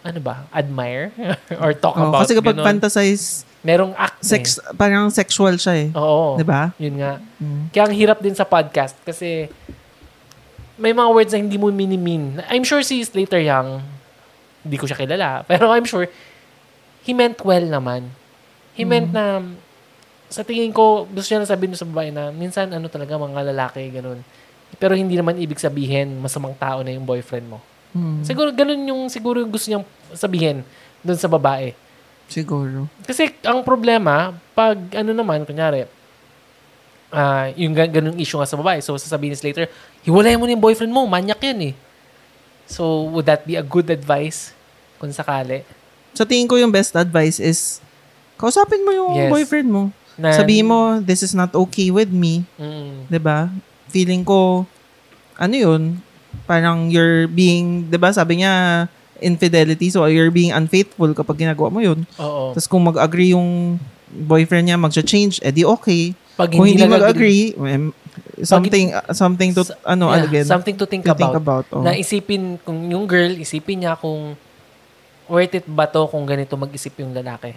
[0.00, 1.12] ano ba, admire?
[1.62, 2.24] Or talk Oh, about.
[2.24, 2.66] kasi kapag ganun.
[2.66, 5.86] fantasize, Merong act sex, parang sexual siya eh.
[5.86, 5.94] eh.
[5.94, 6.34] Oo.
[6.34, 6.74] Di ba?
[6.82, 7.22] Yun nga.
[7.38, 7.70] Mm.
[7.70, 9.46] Kaya ang hirap din sa podcast kasi
[10.74, 12.42] may mga words na hindi mo minimin.
[12.50, 13.78] I'm sure si Slater Young,
[14.62, 16.06] hindi ko siya kilala, pero I'm sure
[17.02, 18.10] he meant well naman.
[18.72, 19.44] He meant na
[20.32, 23.84] sa tingin ko, gusto niya na sabihin sa babae na minsan ano talaga mga lalaki,
[23.92, 24.24] ganun.
[24.80, 27.60] Pero hindi naman ibig sabihin masamang tao na yung boyfriend mo.
[27.92, 28.24] Mm.
[28.24, 29.84] Siguro ganun yung siguro yung gusto niyang
[30.16, 30.64] sabihin
[31.04, 31.76] doon sa babae.
[32.32, 32.88] Siguro.
[33.04, 35.84] Kasi ang problema, pag ano naman, kunyari,
[37.12, 39.68] ah yung gan- ganung issue nga sa babae, so sasabihin ni Slater,
[40.00, 41.74] hiwalay mo na yung boyfriend mo, manyak yan eh.
[42.72, 44.56] So, would that be a good advice
[44.96, 45.60] kung sakali?
[46.16, 47.84] Sa tingin ko yung best advice is,
[48.40, 49.30] kausapin mo yung Yes.
[49.30, 49.82] boyfriend mo.
[50.16, 52.48] Na, Sabihin mo, this is not okay with me.
[52.56, 53.52] Mm, ba?
[53.92, 54.64] Feeling ko
[55.36, 55.82] ano 'yun?
[56.48, 58.12] Parang you're being, ba?
[58.12, 58.86] Sabi niya
[59.22, 62.04] infidelity, so you're being unfaithful kapag ginagawa mo 'yun.
[62.16, 62.52] oo.
[62.56, 63.80] Tapos kung mag-agree yung
[64.12, 66.12] boyfriend niya magcha-change, edi okay.
[66.36, 67.52] Pag Kung hindi mag-agree,
[68.40, 71.20] something something to ano yeah, again, something to think to about.
[71.20, 71.64] think about.
[71.70, 71.80] oh.
[71.80, 74.34] Na isipin, kung yung girl, isipin niya kung
[75.26, 77.52] worth it ba to kung ganito mag-isip yung lalaki.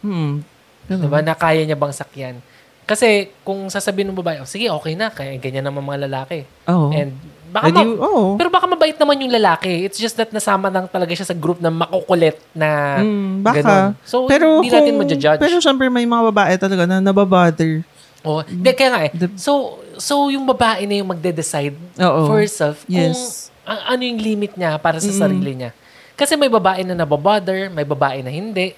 [0.00, 0.40] Hmm.
[0.84, 1.02] Ganun.
[1.02, 1.20] Diba?
[1.20, 2.36] Na kaya niya bang sakyan.
[2.84, 6.44] Kasi kung sasabihin ng babae, oh, sige, okay na, kaya ganyan naman mga lalaki.
[6.68, 6.92] Oo.
[6.92, 7.16] And
[7.48, 8.36] baka ma- oo.
[8.36, 9.88] Pero baka mabait naman yung lalaki.
[9.88, 13.56] It's just that nasama lang talaga siya sa group na makukulit na Mm, baka.
[13.56, 13.88] ganun.
[14.04, 15.40] So, pero hindi natin ma-judge.
[15.40, 17.80] Pero syempre may mga babae talaga na nababother.
[18.24, 19.12] Oh, hindi, kaya nga eh.
[19.12, 19.52] The- So,
[19.94, 22.26] so yung babae na yung magde-decide Oo.
[22.26, 23.52] for herself kung Yes.
[23.62, 25.20] a- ano yung limit niya para sa Mm.
[25.20, 25.70] sarili niya.
[26.14, 28.72] Kasi may babae na nababother, may babae na hindi.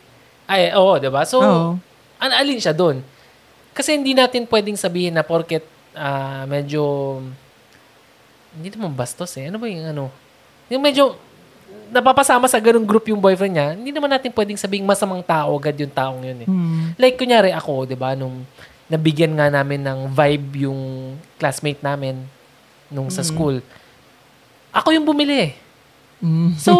[0.44, 1.22] Ay, oo, di ba?
[1.22, 1.70] So, Oo.
[2.16, 3.00] an alin siya doon?
[3.70, 7.16] Kasi hindi natin pwedeng sabihin na porket ah, medyo
[8.52, 9.48] hindi naman bastos eh.
[9.48, 10.04] Ano ba yung ano?
[10.68, 11.16] Yung medyo
[11.88, 15.76] napapasama sa ganung group yung boyfriend niya, hindi naman natin pwedeng sabihin masamang tao agad
[15.76, 16.48] yung taong yun eh.
[16.48, 16.96] Hmm.
[16.96, 18.42] Like, kunyari ako, di ba, nung
[18.87, 20.81] nabigyan nga namin ng vibe yung
[21.37, 22.22] classmate namin
[22.87, 23.59] nung sa school,
[24.70, 25.53] ako yung bumili eh.
[26.22, 26.55] Mm.
[26.55, 26.72] So,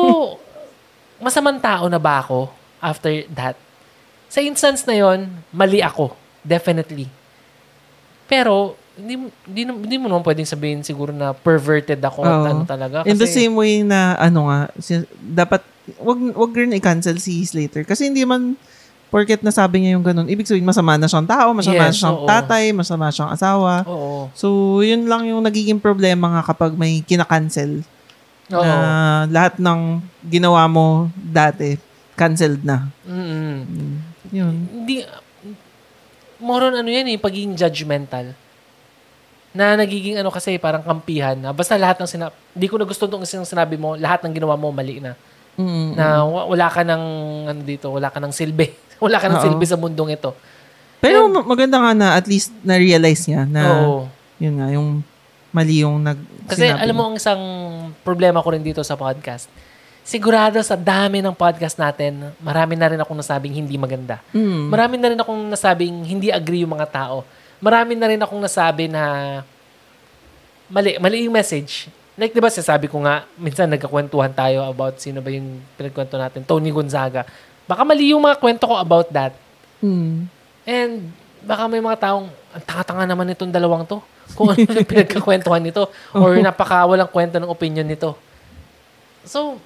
[1.19, 3.59] masamang tao na ba ako after that?
[4.31, 6.15] Sa instance na yon mali ako.
[6.47, 7.11] Definitely.
[8.31, 12.45] Pero, hindi, mo- hindi, hindi mo naman pwedeng sabihin siguro na perverted ako Oo.
[12.47, 13.03] ano talaga.
[13.05, 14.71] In the Kasi- same way na ano nga,
[15.21, 15.63] dapat
[16.03, 18.59] wag wag rin i-cancel si Slater kasi hindi man
[19.07, 22.19] porket nasabi niya yung ganun, ibig sabihin masama na siyang tao, masama Yes, na siyang
[22.19, 22.27] oo.
[22.27, 23.73] tatay, masama siyang asawa.
[23.87, 24.29] Oo.
[24.33, 24.47] So,
[24.81, 27.87] yun lang yung nagiging problema nga kapag may kinakancel.
[28.49, 28.63] Oo.
[28.63, 28.79] Na
[29.27, 31.79] lahat ng ginawa mo dati,
[32.15, 32.91] canceled na.
[33.03, 33.57] Mm-mm.
[33.63, 33.97] Mm,
[34.31, 34.55] Yun.
[34.75, 35.07] Hindi,
[36.39, 38.35] more on ano yan eh, pagiging judgmental.
[39.51, 43.09] Na nagiging ano kasi parang kampihan na basta lahat ng sinab hindi ko na gusto
[43.09, 45.17] itong sinabi mo, lahat ng ginawa mo mali na.
[45.57, 47.03] Mm, Na wa- wala ka ng
[47.49, 48.69] ano dito, wala ka ng silbi.
[49.01, 49.45] Wala ka ng Oo.
[49.45, 50.31] silbi sa mundong ito.
[51.01, 54.09] Pero ma- maganda nga na at least na-realize niya na Oo.
[54.41, 54.89] yun nga, yung
[55.53, 57.43] mali yung nag Kasi sinabi alam mo ang isang
[58.05, 59.49] problema ko rin dito sa podcast.
[60.07, 64.23] Sigurado sa dami ng podcast natin, marami na rin akong nasabing hindi maganda.
[64.31, 64.71] Mm.
[64.71, 67.27] Marami na rin akong nasabing hindi agree yung mga tao.
[67.59, 69.03] Marami na rin akong nasabi na
[70.71, 71.91] mali, mali yung message.
[72.17, 76.47] Like, di ba, sasabi ko nga, minsan nagkakwentuhan tayo about sino ba yung pinagkwento natin,
[76.49, 77.29] Tony Gonzaga.
[77.67, 79.35] Baka mali yung mga kwento ko about that.
[79.83, 80.31] Mm.
[80.67, 80.93] And
[81.43, 84.03] baka may mga taong, ang tanga-tanga naman itong dalawang to.
[84.35, 88.19] kung ano yung pinagkakwentuhan nito or napaka walang kwento ng opinion nito.
[89.23, 89.63] So,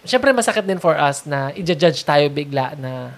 [0.00, 3.12] syempre masakit din for us na i-judge tayo bigla na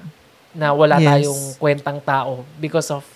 [0.52, 1.06] na wala Yes.
[1.08, 3.06] tayong kwentang tao because of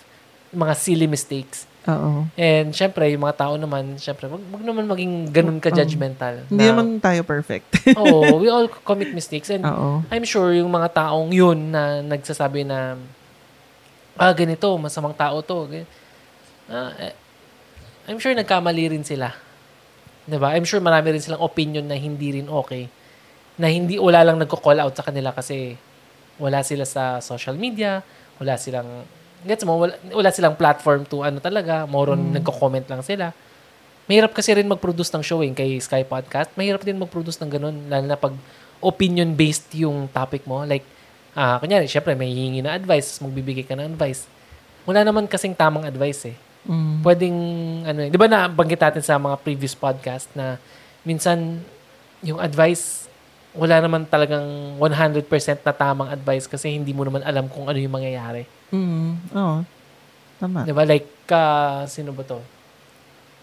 [0.55, 1.66] mga silly mistakes.
[1.87, 2.27] Oo.
[2.35, 6.43] And syempre, yung mga tao naman, syempre, wag, wag naman maging ganun ka-judgmental.
[6.51, 7.67] Hindi na- naman tayo perfect.
[7.99, 9.47] Oo, we all commit mistakes.
[9.47, 10.03] And Oo.
[10.11, 12.99] I'm sure yung mga taong yun na nagsasabi na
[14.19, 15.67] ah, ganito, masamang tao to.
[15.71, 15.87] eh,
[18.07, 19.31] I'm sure nagkamali rin sila.
[20.27, 20.55] 'Di ba?
[20.55, 22.87] I'm sure marami rin silang opinion na hindi rin okay.
[23.55, 25.75] Na hindi wala lang nagko-call out sa kanila kasi
[26.35, 28.03] wala sila sa social media,
[28.39, 29.07] wala silang
[29.47, 33.31] gets mo, wala, wala silang platform to ano talaga, more on nagko-comment lang sila.
[34.07, 36.51] Mahirap kasi rin mag-produce ng show eh, kay Sky Podcast.
[36.59, 38.35] Mahirap din mag-produce ng ganun, lalo na pag
[38.83, 40.63] opinion-based yung topic mo.
[40.67, 40.83] Like,
[41.35, 44.27] ah kunyari, syempre, may hihingi na advice, magbibigay ka ng advice.
[44.87, 46.37] Wala naman kasing tamang advice eh.
[46.67, 46.99] Mm.
[47.03, 47.37] Pwedeng,
[47.87, 50.59] ano eh, di ba nabanggit natin sa mga previous podcast na
[51.07, 51.63] minsan
[52.19, 53.06] yung advice,
[53.57, 57.91] wala naman talagang 100% na tamang advice kasi hindi mo naman alam kung ano yung
[57.91, 58.45] mangyayari.
[58.69, 59.33] Mm.
[59.33, 59.57] Oo.
[60.37, 60.63] Tama.
[60.63, 60.85] Di ba?
[60.85, 61.41] Like, ka,
[61.89, 62.39] sino ba to?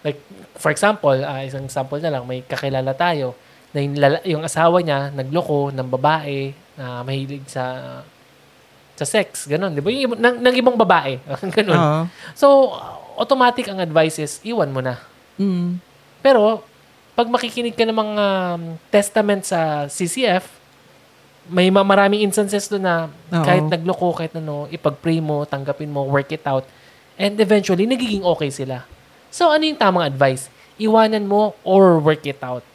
[0.01, 0.19] Like,
[0.55, 3.35] for example, ah, isang example na lang, may kakilala tayo
[3.75, 7.63] na yung, lala- yung asawa niya nagloko ng babae na mahilig sa
[8.95, 9.75] sa sex, ganun.
[9.75, 9.91] Di ba?
[9.91, 11.19] Yung, ng, ng ibang babae.
[11.59, 11.75] ganun.
[11.75, 12.01] Oo.
[12.31, 12.71] So,
[13.19, 14.95] automatic ang advice is, iwan mo na.
[15.35, 15.83] Mm.
[16.23, 16.63] Pero,
[17.15, 20.43] pag makikinig ka ng mga um, testament sa CCF,
[21.47, 22.95] may ma- maraming instances doon na
[23.31, 23.39] Oo.
[23.39, 26.67] kahit nagloko, kahit ano, ipag-pray mo, tanggapin mo, work it out.
[27.15, 28.83] And eventually, nagiging okay sila.
[29.31, 30.51] So, ano yung tamang advice?
[30.75, 32.67] Iwanan mo or work it out.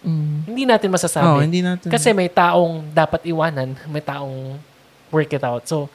[0.00, 0.48] Mm.
[0.48, 1.44] Hindi natin Oo, masasabi.
[1.44, 1.88] hindi natin.
[1.88, 4.56] Kasi may taong dapat iwanan, may taong
[5.08, 5.64] work it out.
[5.68, 5.88] So,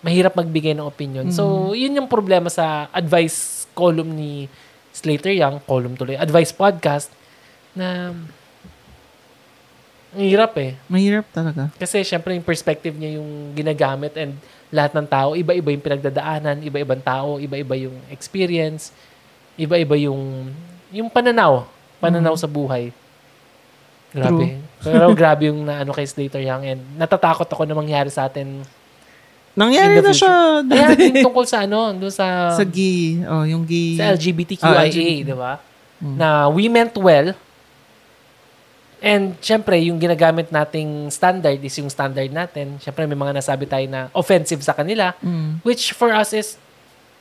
[0.00, 1.32] mahirap magbigay ng opinion.
[1.32, 1.76] So, Mm.
[1.76, 4.32] yun yung problema sa advice column ni
[4.96, 7.12] Slater Young, column tuloy, advice podcast,
[7.76, 8.16] na
[10.16, 10.80] ang hirap eh.
[10.88, 11.68] Mahirap talaga.
[11.76, 14.32] Kasi syempre yung perspective niya yung ginagamit and
[14.72, 18.96] lahat ng tao, iba-iba yung pinagdadaanan, iba-ibang tao, iba-iba yung experience,
[19.60, 20.48] iba-iba yung
[20.88, 21.68] yung pananaw,
[22.00, 22.88] pananaw sa buhay.
[24.16, 24.56] Grabe.
[24.80, 28.64] Pero grabe yung na ano kay Slater Young and natatakot ako na mangyari sa atin.
[29.56, 30.60] Nangyari na siya.
[30.62, 33.24] Kaya yung tungkol sa ano, doon sa sa gay.
[33.24, 33.96] Oh, yung gay.
[33.96, 35.24] sa LGBTQIA, Ah, LGBT.
[35.24, 35.52] di ba?
[35.96, 36.16] Mm.
[36.20, 37.32] Na we meant well.
[39.00, 42.80] And syempre, yung ginagamit nating standard is yung standard natin.
[42.80, 45.12] Syempre, may mga nasabi tayo na offensive sa kanila.
[45.20, 45.60] Mm.
[45.62, 46.56] Which for us is,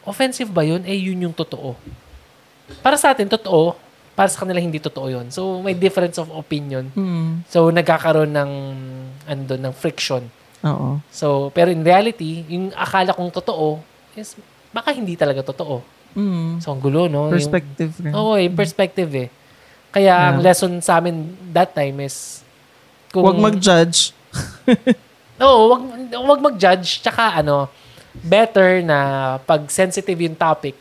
[0.03, 0.83] offensive ba yun?
[0.83, 1.75] Eh, yun yung totoo.
[2.79, 3.75] Para sa atin, totoo.
[4.15, 5.27] Para sa kanila, hindi totoo yun.
[5.29, 6.89] So, may difference of opinion.
[6.95, 7.43] Mm.
[7.51, 8.51] So, nagkakaroon ng,
[9.27, 10.23] ano doon, ng friction.
[10.63, 11.01] Oo.
[11.11, 13.81] So, pero in reality, yung akala kong totoo
[14.15, 14.37] is,
[14.71, 15.83] baka hindi talaga totoo.
[16.15, 16.63] Mm.
[16.63, 17.27] So, ang gulo, no?
[17.27, 18.13] Yung- Perspective rin.
[18.15, 19.29] Oo, eh, perspective eh.
[19.91, 20.51] Kaya ang Yeah.
[20.51, 21.15] lesson sa amin
[21.51, 22.43] that time is
[23.15, 24.11] Huwag mag-judge.
[25.39, 27.71] Oo, wag wag mag-judge tsaka ano,
[28.11, 28.97] better na
[29.43, 30.75] pag sensitive yung topic,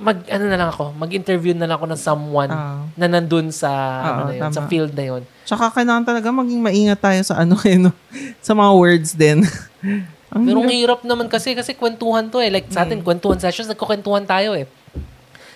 [0.00, 2.88] mag ano na lang ako, mag-interview na lang ako ng someone Ah.
[2.96, 3.68] na nandun sa
[4.00, 5.22] ano Oo, na yun, sa field na yun.
[5.44, 7.92] Tsaka kailangan talaga maging maingat tayo sa ano eh, no?
[8.40, 9.44] sa mga words din.
[10.32, 10.72] Ang Pero hirap.
[10.72, 12.48] hirap naman kasi kasi kwentuhan to eh.
[12.48, 14.64] Like sa atin, kwentuhan sessions, nagkukwentuhan tayo eh.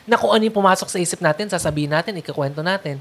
[0.04, 2.98] Na kung ano yung pumasok sa isip natin, sasabihin natin, ikakwento natin.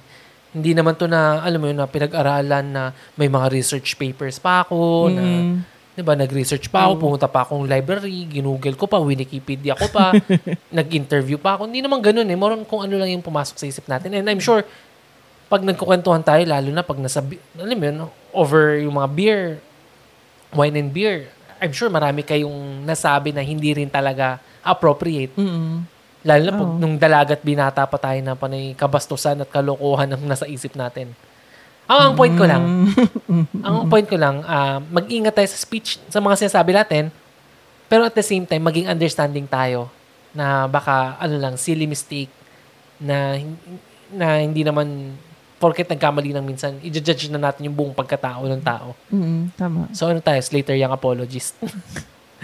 [0.50, 4.62] Hindi naman to na, alam mo yun, na pinag-aralan na may mga research papers pa
[4.62, 5.54] ako, na, Mm.
[5.94, 10.10] Di ba, nag-research pa ako, pumunta pa akong library, ginugel ko pa, Wikipedia ko pa,
[10.78, 11.70] nag-interview pa ako.
[11.70, 12.38] Hindi naman ganun eh.
[12.38, 14.18] More on kung ano lang yung pumasok sa isip natin.
[14.18, 14.66] And I'm sure,
[15.54, 17.22] pag nagkukwentuhan tayo, lalo na pag nasa,
[17.54, 17.98] alam mo yun,
[18.34, 19.42] over yung mga beer,
[20.50, 21.30] wine and beer,
[21.62, 25.38] I'm sure marami kayong nasabi na hindi rin talaga appropriate.
[25.38, 25.86] Mm.
[26.24, 26.80] Lalo na pag Oo.
[26.80, 31.12] nung dalagat binata pa tayo na panay kabastusan at kalokohan ang nasa isip natin.
[31.84, 32.64] Ang, ang point ko lang,
[33.68, 37.12] ang point ko lang, ah, mag-ingat tayo sa speech, sa mga sinasabi natin,
[37.92, 39.92] pero at the same time, maging understanding tayo
[40.32, 42.32] na baka, ano lang, silly mistake
[42.98, 43.38] na,
[44.10, 45.14] na hindi naman,
[45.60, 48.96] porket nagkamali ng minsan, i-judge na natin yung buong pagkatao ng tao.
[49.12, 49.88] Mm, tama.
[49.96, 51.56] So ano tayo, Slater Young apologist.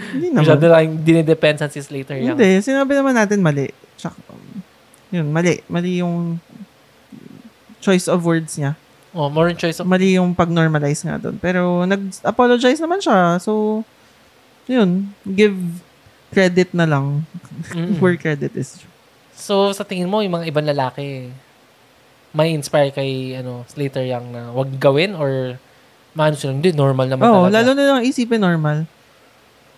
[0.00, 0.96] Hindi Masyado naman.
[0.96, 2.32] lang dinidepensan si Slater Young.
[2.32, 3.68] Hindi, sinabi naman natin mali.
[4.00, 4.64] Tsaka, um,
[5.12, 5.60] yun, mali.
[5.68, 6.40] Mali yung
[7.84, 8.80] choice of words niya.
[9.10, 9.86] Oh, more choice of...
[9.86, 11.34] Mali yung pag-normalize nga doon.
[11.36, 13.38] Pero nag-apologize naman siya.
[13.38, 13.82] So,
[14.64, 15.58] yun, give
[16.30, 17.26] credit na lang
[17.74, 17.98] Mm.
[17.98, 18.88] where credit is due.
[19.34, 21.28] So, sa tingin mo, yung mga ibang lalaki,
[22.30, 25.58] may inspire kay ano, Slater Young na wag gawin or
[26.12, 27.54] maano sila, hindi, normal naman Oo, talaga.
[27.56, 28.86] lalo na lang isipin normal.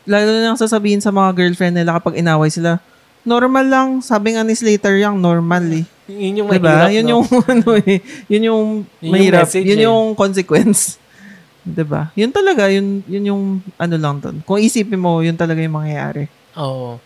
[0.03, 2.83] lalo na lang sasabihin sa mga girlfriend nila kapag inaway sila,
[3.23, 3.89] normal lang.
[4.01, 5.85] Sabi nga ni Slater Young, normal eh.
[6.07, 6.69] Yun yung Diba?
[6.69, 7.11] mahirap, Yun no?
[7.11, 8.65] yung, ano eh, yun yung
[8.99, 9.47] Yun yung mahirap.
[9.47, 9.87] message yun eh.
[9.87, 10.81] yung consequence.
[11.63, 12.11] Diba?
[12.13, 13.43] Yun talaga, yun, yun yung
[13.77, 14.43] ano lang doon.
[14.43, 16.27] Kung isipin mo, yun talaga yung mangyayari.
[16.59, 16.99] Oo.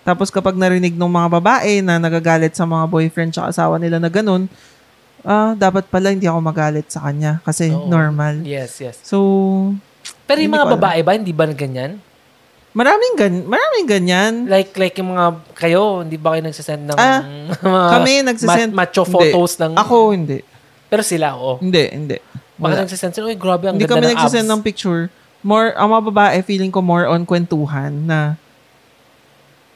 [0.00, 4.08] Tapos kapag narinig ng mga babae na nagagalit sa mga boyfriend tsaka asawa nila na
[4.08, 4.48] ganun,
[5.20, 7.86] ah, dapat pala hindi ako magalit sa kanya kasi Oo.
[7.86, 8.40] normal.
[8.40, 8.96] Yes, yes.
[9.04, 9.20] So,
[10.24, 10.74] Pero yung Hindi mga alam.
[10.80, 12.00] babae ba, hindi ba ganyan?
[12.70, 14.32] Maraming gan maraming ganyan.
[14.46, 17.20] Like, like yung mga, kayo, hindi ba kayo nagsasend ng Ah,
[17.66, 18.70] mga Kami nagsisend.
[18.70, 19.14] ma- macho Hindi.
[19.32, 19.72] photos ng...
[19.74, 20.38] Ako, hindi.
[20.86, 21.58] Pero sila, oo.
[21.58, 22.16] Hindi, hindi.
[22.54, 24.34] Baka nagsasend sila, grabe, ang Hindi ganda ng abs.
[24.36, 25.08] ng picture.
[25.40, 28.36] More, ang mga babae, feeling ko more on kwentuhan na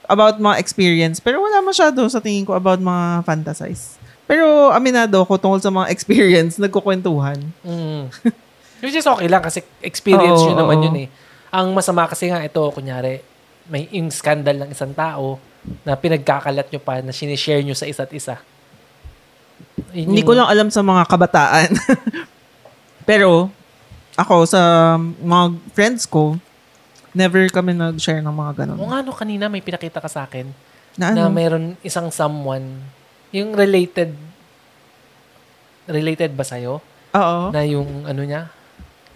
[0.04, 1.16] about mga experience.
[1.16, 3.96] Pero wala masyado sa tingin ko about mga fantasize.
[4.24, 7.40] Pero aminado ko tungkol sa mga experience, nagkukwentuhan.
[7.64, 8.12] Mm.
[8.80, 10.85] Which is okay lang kasi experience Oo, yun naman oo.
[10.85, 11.09] yun eh.
[11.54, 13.22] Ang masama kasi nga ito, kunyari,
[13.64, 15.38] may yung scandal ng isang tao
[15.86, 18.42] na pinagkakalat nyo pa, na sinishare nyo sa isa't isa.
[19.94, 21.70] Yun Hindi yung- ko lang alam sa mga kabataan.
[23.08, 23.54] Pero,
[24.14, 24.60] ako sa
[24.98, 26.34] mga friends ko,
[27.14, 28.76] never kami nag-share ng mga O ganun.
[28.90, 30.50] nga no, kanina may pinakita ka sa akin
[30.94, 31.30] Na na ano?
[31.30, 32.82] mayroon isang someone,
[33.30, 34.10] yung related,
[35.86, 36.82] related ba sa'yo?
[37.14, 37.40] Oo.
[37.50, 38.50] Na yung ano niya,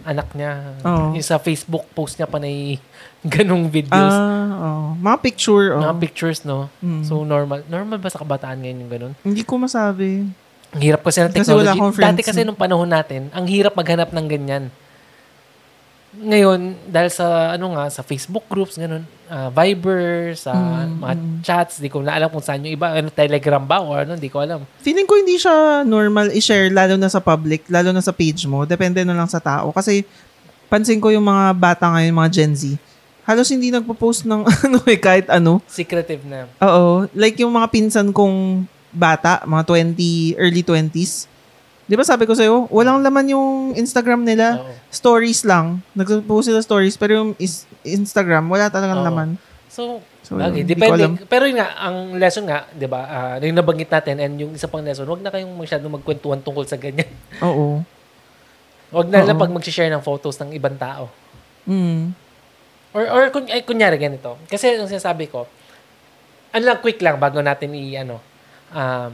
[0.03, 1.11] anak niya, Oo.
[1.11, 2.47] yung sa Facebook post niya pa na
[3.35, 4.13] ganong videos.
[4.15, 4.81] Ah, oo.
[4.95, 5.81] Mga picture, oh.
[5.83, 6.71] Mga pictures, no?
[6.79, 7.03] Mm.
[7.03, 7.67] So, normal.
[7.67, 9.13] Normal ba sa kabataan ngayon yung ganun?
[9.21, 10.23] Hindi ko masabi.
[10.69, 11.59] Ang hirap kasi ng Kasi technology.
[11.59, 12.07] wala akong friends.
[12.13, 14.63] Dati kasi nung panahon natin, ang hirap maghanap ng ganyan.
[16.09, 21.13] Ngayon, dahil sa, ano nga, sa Facebook groups, ganun, ah, Viber, sa Mm, mga
[21.45, 24.25] chats, di ko na alam kung saan yung iba, ano, Telegram ba o ano, di
[24.25, 24.65] ko alam.
[24.81, 28.65] Feeling ko hindi siya normal i-share lalo na sa public, lalo na sa page mo.
[28.65, 29.69] Depende na lang sa tao.
[29.69, 30.01] Kasi
[30.65, 32.63] pansin ko yung mga bata ngayon, mga Gen Z,
[33.29, 35.61] halos hindi nagpo-post ng ano eh, kahit ano.
[35.69, 36.49] Secretive na.
[36.65, 37.05] Oo.
[37.13, 41.29] Like yung mga pinsan kong bata, mga 20, early 20s.
[41.89, 44.61] Di ba sabi ko sa'yo, walang laman yung Instagram nila.
[44.61, 44.69] Oo.
[44.93, 45.81] Stories lang.
[45.97, 49.07] Nagpo-post sila stories, pero yung is- Instagram, wala talagang Oo.
[49.09, 49.29] laman.
[49.65, 51.01] So, So, hindi ko depende.
[51.01, 51.13] alam.
[51.25, 54.69] Pero yun nga, ang lesson nga, di ba, ah, yung nabanggit natin, and yung isa
[54.69, 57.09] pang lesson, wag na kayong masyadong magkwentuhan tungkol sa ganyan.
[57.41, 57.81] Oo.
[58.93, 59.41] Wag na lang Oo.
[59.41, 61.09] pag mag-share ng photos ng ibang tao.
[61.65, 62.13] Mm.
[62.93, 64.37] Or, or kun, ay, kunyari ganito.
[64.45, 65.49] Kasi ang sinasabi ko,
[66.53, 68.21] ano lang, quick lang bago natin i, ano,
[68.69, 69.09] um,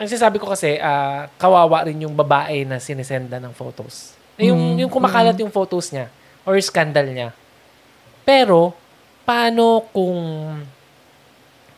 [0.00, 4.16] ang sinasabi ko kasi, ah, kawawa rin yung babae na sinisenda ng photos.
[4.40, 6.08] Eh, Yung, Mm, yung kumakalat yung photos niya
[6.48, 7.36] or scandal niya.
[8.24, 8.72] Pero,
[9.28, 10.16] paano kung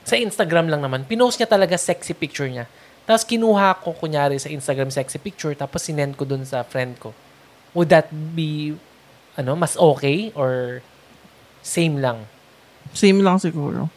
[0.07, 2.71] sa Instagram lang naman, pinost niya talaga sexy picture niya.
[3.03, 7.11] Tapos kinuha ko kunyari sa Instagram sexy picture tapos sinend ko dun sa friend ko.
[7.75, 8.79] Would that be
[9.35, 10.79] ano, mas okay or
[11.67, 12.31] same lang?
[12.95, 13.91] Same lang siguro.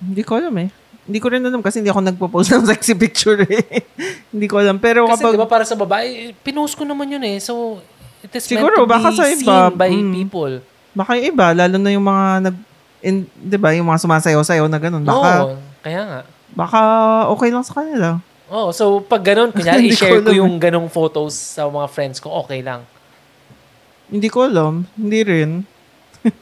[0.00, 0.68] Hindi ko alam eh.
[1.06, 3.86] Hindi ko rin alam kasi hindi ako nagpo-post ng sexy picture eh.
[4.34, 4.82] hindi ko alam.
[4.82, 7.38] Pero Kasi kapag, di ba para sa babae, pinost ko naman yun eh.
[7.38, 7.78] So,
[8.26, 10.12] it is Siguro, meant to baka be sa iba, seen by mm.
[10.12, 10.54] people.
[10.96, 12.56] baka yung iba, lalo na yung mga nag,
[13.06, 15.06] in, di ba, yung mga sumasayaw-sayaw na ganun.
[15.06, 15.54] Baka, Oo,
[15.86, 16.20] kaya nga.
[16.50, 16.80] baka
[17.30, 18.18] okay lang sa kanila.
[18.50, 20.38] Oh, so pag ganun, kunyari ko i-share ko, eh.
[20.42, 22.82] yung ganong photos sa mga friends ko, okay lang.
[24.10, 24.86] Hindi ko alam.
[24.94, 25.50] Hindi rin.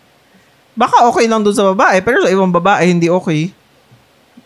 [0.81, 3.53] baka okay lang doon sa babae, pero sa ibang babae, hindi okay.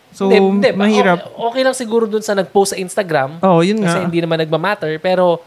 [0.09, 0.69] So, Hindi, hindi.
[0.73, 1.21] mahirap.
[1.21, 3.37] Okay, okay lang siguro dun sa nag-post sa Instagram.
[3.45, 4.05] Oo, oh, yun Kasi nga.
[4.09, 4.97] hindi naman nagmamatter.
[4.97, 5.41] Pero,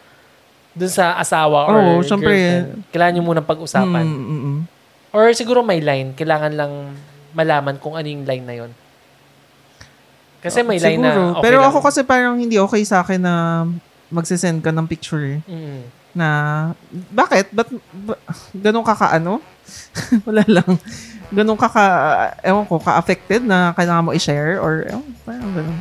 [0.72, 2.32] dun sa asawa or Oo, syempre.
[2.32, 4.04] girlfriend, kailangan nyo munang pag-usapan.
[4.06, 4.58] Mm, mm, mm.
[5.12, 6.16] Or siguro may line.
[6.16, 6.72] Kailangan lang
[7.36, 8.70] malaman kung ano yung line na yon.
[10.42, 11.70] Kasi may line na okay Pero lang.
[11.70, 13.34] ako kasi parang hindi okay sa akin na
[14.08, 15.38] magsisend ka ng picture.
[15.44, 15.86] Mm.
[16.12, 16.28] Na,
[17.12, 17.48] bakit?
[17.52, 18.16] Ba't, ba,
[18.52, 19.40] ganun ka kaano?
[20.28, 20.76] Wala lang.
[21.32, 21.84] Ganun ka ka,
[22.40, 25.80] ewan ko, ka-affected na kailangan mo i-share or, ewan, parang ganun.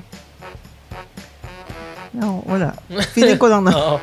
[2.11, 2.75] No, wala.
[3.15, 3.95] Feeling ko lang na, Oo.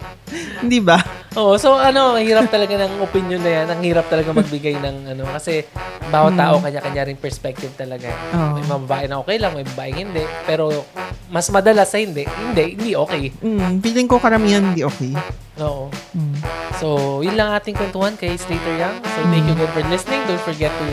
[0.65, 0.97] hindi ba?
[1.37, 3.67] Oo, so ano, ang hirap talaga ng opinion na yan.
[3.69, 5.29] Ang hirap talaga magbigay ng ano.
[5.29, 5.69] Kasi
[6.09, 6.41] bawat Hmm.
[6.41, 8.09] tao kanya-kanya rin perspective talaga.
[8.33, 8.57] Oo.
[8.57, 10.25] May mga babae na okay lang, may babae hindi.
[10.42, 10.88] Pero
[11.29, 13.29] mas madalas sa hindi, hindi, hindi okay.
[13.44, 15.13] Mm, feeling ko karamihan hindi okay.
[15.61, 15.92] Oo.
[16.17, 16.37] Mm.
[16.81, 16.87] So,
[17.21, 18.96] yun lang ating kwentuhan kay Slater Young.
[19.05, 20.25] So, thank you again for listening.
[20.25, 20.87] Don't forget to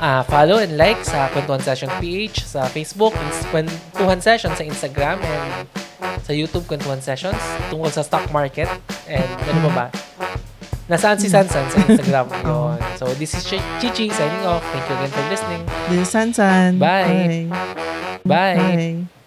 [0.00, 3.14] uh, follow and like sa Kwentuhan Session PH sa Facebook,
[3.50, 5.66] Kwentuhan Session sa Instagram, and
[6.24, 7.38] sa YouTube, Kwentuhan Sessions,
[7.68, 8.70] tungkol sa stock market.
[9.10, 9.86] And ano ba ba?
[10.84, 12.28] Nasaan si Sansan sa Instagram?
[12.44, 12.76] Yun.
[13.00, 14.60] So, this is Chi- Chichi signing off.
[14.68, 15.62] Thank you again for listening.
[15.88, 16.76] This is Sansan.
[16.76, 17.48] Bye.
[17.48, 17.56] Bye.
[18.24, 18.56] Bye.
[19.04, 19.23] Bye.